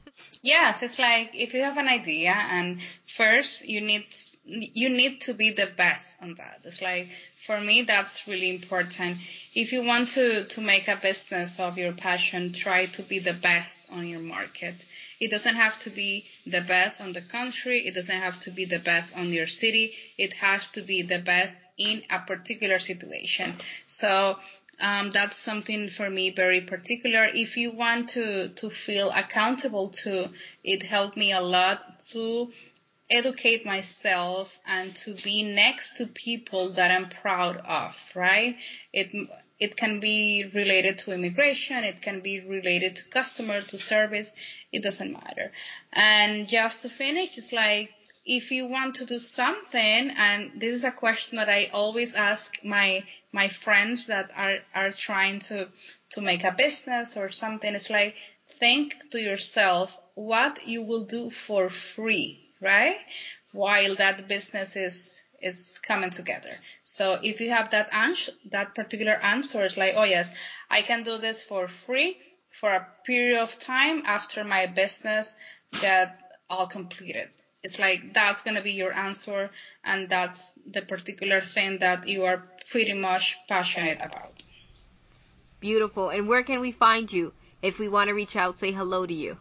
Yes, 0.44 0.82
it's 0.82 0.98
like 0.98 1.32
if 1.36 1.54
you 1.54 1.62
have 1.62 1.78
an 1.78 1.88
idea 1.88 2.32
and 2.32 2.82
first 3.06 3.68
you 3.68 3.82
need 3.82 4.06
you 4.46 4.90
need 4.90 5.22
to 5.22 5.34
be 5.34 5.52
the 5.52 5.68
best 5.78 6.22
on 6.24 6.34
that. 6.36 6.60
It's 6.64 6.82
like 6.82 7.06
for 7.06 7.60
me 7.60 7.84
that's 7.84 8.28
really 8.28 8.50
important. 8.50 9.18
If 9.56 9.72
you 9.72 9.84
want 9.84 10.10
to 10.10 10.44
to 10.44 10.62
make 10.62 10.88
a 10.88 10.96
business 10.96 11.60
of 11.60 11.78
your 11.78 11.94
passion, 11.94 12.54
try 12.54 12.86
to 12.88 13.02
be 13.04 13.20
the 13.20 13.34
best 13.34 13.94
on 13.94 14.08
your 14.08 14.20
market. 14.20 14.76
It 15.22 15.30
doesn't 15.30 15.56
have 15.56 15.80
to 15.82 15.92
be 15.92 16.26
the 16.48 16.62
best 16.62 17.00
on 17.00 17.14
the 17.14 17.22
country. 17.22 17.78
It 17.80 17.94
doesn't 17.94 18.22
have 18.28 18.42
to 18.42 18.52
be 18.52 18.66
the 18.66 18.80
best 18.80 19.18
on 19.18 19.32
your 19.32 19.48
city. 19.48 19.94
It 20.18 20.34
has 20.34 20.70
to 20.72 20.82
be 20.82 21.04
the 21.04 21.20
best 21.20 21.64
in 21.78 22.02
a 22.10 22.20
particular 22.20 22.80
situation. 22.80 23.54
So 23.86 24.38
um, 24.82 25.12
that's 25.12 25.38
something 25.38 25.90
for 25.90 26.10
me 26.10 26.32
very 26.32 26.62
particular. 26.62 27.26
If 27.26 27.56
you 27.56 27.72
want 27.72 28.10
to, 28.10 28.50
to 28.50 28.70
feel 28.70 29.12
accountable 29.12 29.90
to, 30.04 30.30
it 30.64 30.82
helped 30.82 31.16
me 31.16 31.32
a 31.34 31.42
lot 31.42 31.84
to 32.10 32.52
educate 33.12 33.66
myself 33.66 34.60
and 34.66 34.96
to 34.96 35.14
be 35.14 35.44
next 35.44 35.98
to 35.98 36.08
people 36.08 36.74
that 36.74 36.92
I'm 36.92 37.10
proud 37.10 37.58
of, 37.58 38.12
right? 38.16 38.56
It, 38.94 39.30
it 39.60 39.76
can 39.76 40.00
be 40.00 40.50
related 40.54 40.98
to 41.00 41.14
immigration. 41.14 41.84
It 41.84 42.02
can 42.02 42.22
be 42.22 42.42
related 42.48 42.96
to 42.96 43.10
customer, 43.10 43.62
to 43.62 43.78
service. 43.78 44.42
It 44.72 44.82
doesn't 44.82 45.14
matter. 45.14 45.52
And 45.94 46.48
just 46.48 46.84
to 46.84 46.90
finish, 46.90 47.38
it's 47.38 47.54
like, 47.54 47.94
if 48.26 48.52
you 48.52 48.68
want 48.68 48.96
to 48.96 49.06
do 49.06 49.18
something, 49.18 50.12
and 50.16 50.52
this 50.56 50.76
is 50.76 50.84
a 50.84 50.92
question 50.92 51.38
that 51.38 51.50
I 51.50 51.70
always 51.74 52.16
ask 52.16 52.64
my 52.64 53.04
my 53.34 53.48
friends 53.48 54.08
that 54.08 54.30
are 54.38 54.58
are 54.76 54.92
trying 54.92 55.40
to 55.40 55.68
to 56.12 56.22
make 56.22 56.44
a 56.44 56.52
business 56.52 57.18
or 57.18 57.32
something, 57.32 57.74
it's 57.74 57.90
like 57.90 58.16
think 58.48 59.10
to 59.12 59.20
yourself 59.20 60.00
what 60.16 60.68
you 60.68 60.84
will 60.84 61.06
do 61.06 61.30
for 61.30 61.70
free, 61.70 62.40
right? 62.62 62.96
While 63.52 63.96
that 63.96 64.28
business 64.28 64.76
is 64.76 65.24
is 65.42 65.80
coming 65.80 66.12
together. 66.12 66.56
So 66.84 67.18
if 67.24 67.42
you 67.42 67.50
have 67.50 67.72
that 67.72 67.92
answer, 67.94 68.32
that 68.52 68.76
particular 68.76 69.14
answer, 69.14 69.64
it's 69.64 69.78
like, 69.78 69.96
oh 69.98 70.04
yes, 70.04 70.36
I 70.70 70.82
can 70.82 71.02
do 71.02 71.18
this 71.18 71.44
for 71.44 71.68
free 71.68 72.18
for 72.52 72.70
a 72.70 72.88
period 73.06 73.42
of 73.42 73.58
time 73.58 74.04
after 74.06 74.44
my 74.44 74.68
business 74.68 75.36
get 75.80 76.22
all 76.50 76.68
completed 76.68 77.30
it's 77.64 77.80
like 77.80 78.14
that's 78.14 78.42
to 78.42 78.62
be 78.62 78.72
your 78.72 78.94
answer 78.94 79.50
and 79.84 80.10
that's 80.10 80.56
the 80.72 80.82
particular 80.82 81.42
thing 81.42 81.78
that 81.80 82.08
you 82.08 82.26
are 82.26 82.48
pretty 82.70 82.94
much 82.94 83.38
passionate 83.48 83.98
about 83.98 84.32
beautiful 85.60 86.10
and 86.10 86.28
where 86.28 86.44
can 86.44 86.60
we 86.60 86.72
find 86.72 87.12
you 87.12 87.32
if 87.62 87.80
we 87.80 87.88
want 87.88 88.08
to 88.08 88.14
reach 88.14 88.36
out 88.36 88.60
say 88.60 88.72
hello 88.72 89.06
to 89.06 89.14
you 89.14 89.38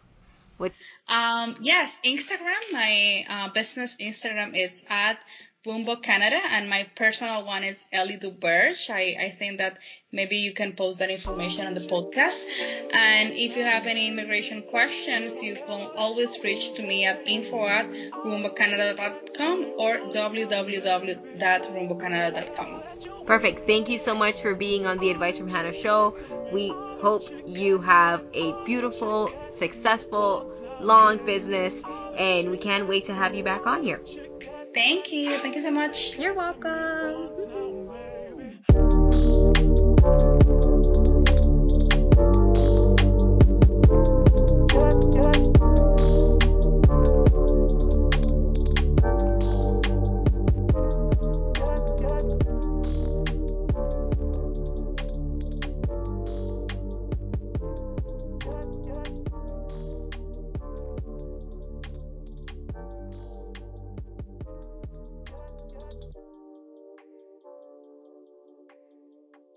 Um, 1.09 1.55
yes 1.61 1.99
instagram 2.05 2.61
my 2.71 3.25
uh, 3.29 3.49
business 3.49 3.97
instagram 4.01 4.55
is 4.55 4.85
at 4.89 5.21
Rumbo 5.65 5.95
Canada, 5.97 6.39
and 6.53 6.69
my 6.69 6.87
personal 6.95 7.43
one 7.45 7.63
is 7.63 7.85
Ellie 7.93 8.17
Duberge. 8.17 8.89
I, 8.89 9.15
I 9.25 9.29
think 9.29 9.59
that 9.59 9.77
maybe 10.11 10.37
you 10.37 10.53
can 10.53 10.73
post 10.73 10.97
that 10.99 11.11
information 11.11 11.67
on 11.67 11.75
the 11.75 11.81
podcast. 11.81 12.45
And 12.91 13.33
if 13.33 13.55
you 13.55 13.63
have 13.63 13.85
any 13.85 14.07
immigration 14.07 14.63
questions, 14.63 15.43
you 15.43 15.53
can 15.53 15.91
always 15.95 16.43
reach 16.43 16.73
to 16.75 16.81
me 16.81 17.05
at 17.05 17.27
info 17.27 17.67
at 17.67 17.87
rumbocanada.com 17.89 19.73
or 19.77 19.97
www.rumbocanada.com. 20.09 22.83
Perfect. 23.27 23.67
Thank 23.67 23.87
you 23.87 23.99
so 23.99 24.15
much 24.15 24.41
for 24.41 24.55
being 24.55 24.87
on 24.87 24.97
the 24.97 25.11
Advice 25.11 25.37
from 25.37 25.47
Hannah 25.47 25.73
show. 25.73 26.15
We 26.51 26.73
hope 27.01 27.23
you 27.45 27.79
have 27.79 28.21
a 28.33 28.53
beautiful, 28.65 29.31
successful, 29.53 30.51
long 30.79 31.17
business, 31.25 31.73
and 32.17 32.51
we 32.51 32.57
can't 32.57 32.87
wait 32.87 33.05
to 33.07 33.13
have 33.13 33.33
you 33.35 33.43
back 33.43 33.65
on 33.65 33.83
here. 33.83 34.01
Thank 34.73 35.11
you. 35.11 35.37
Thank 35.37 35.55
you 35.55 35.61
so 35.61 35.71
much. 35.71 36.17
You're 36.17 36.33
welcome. 36.33 37.50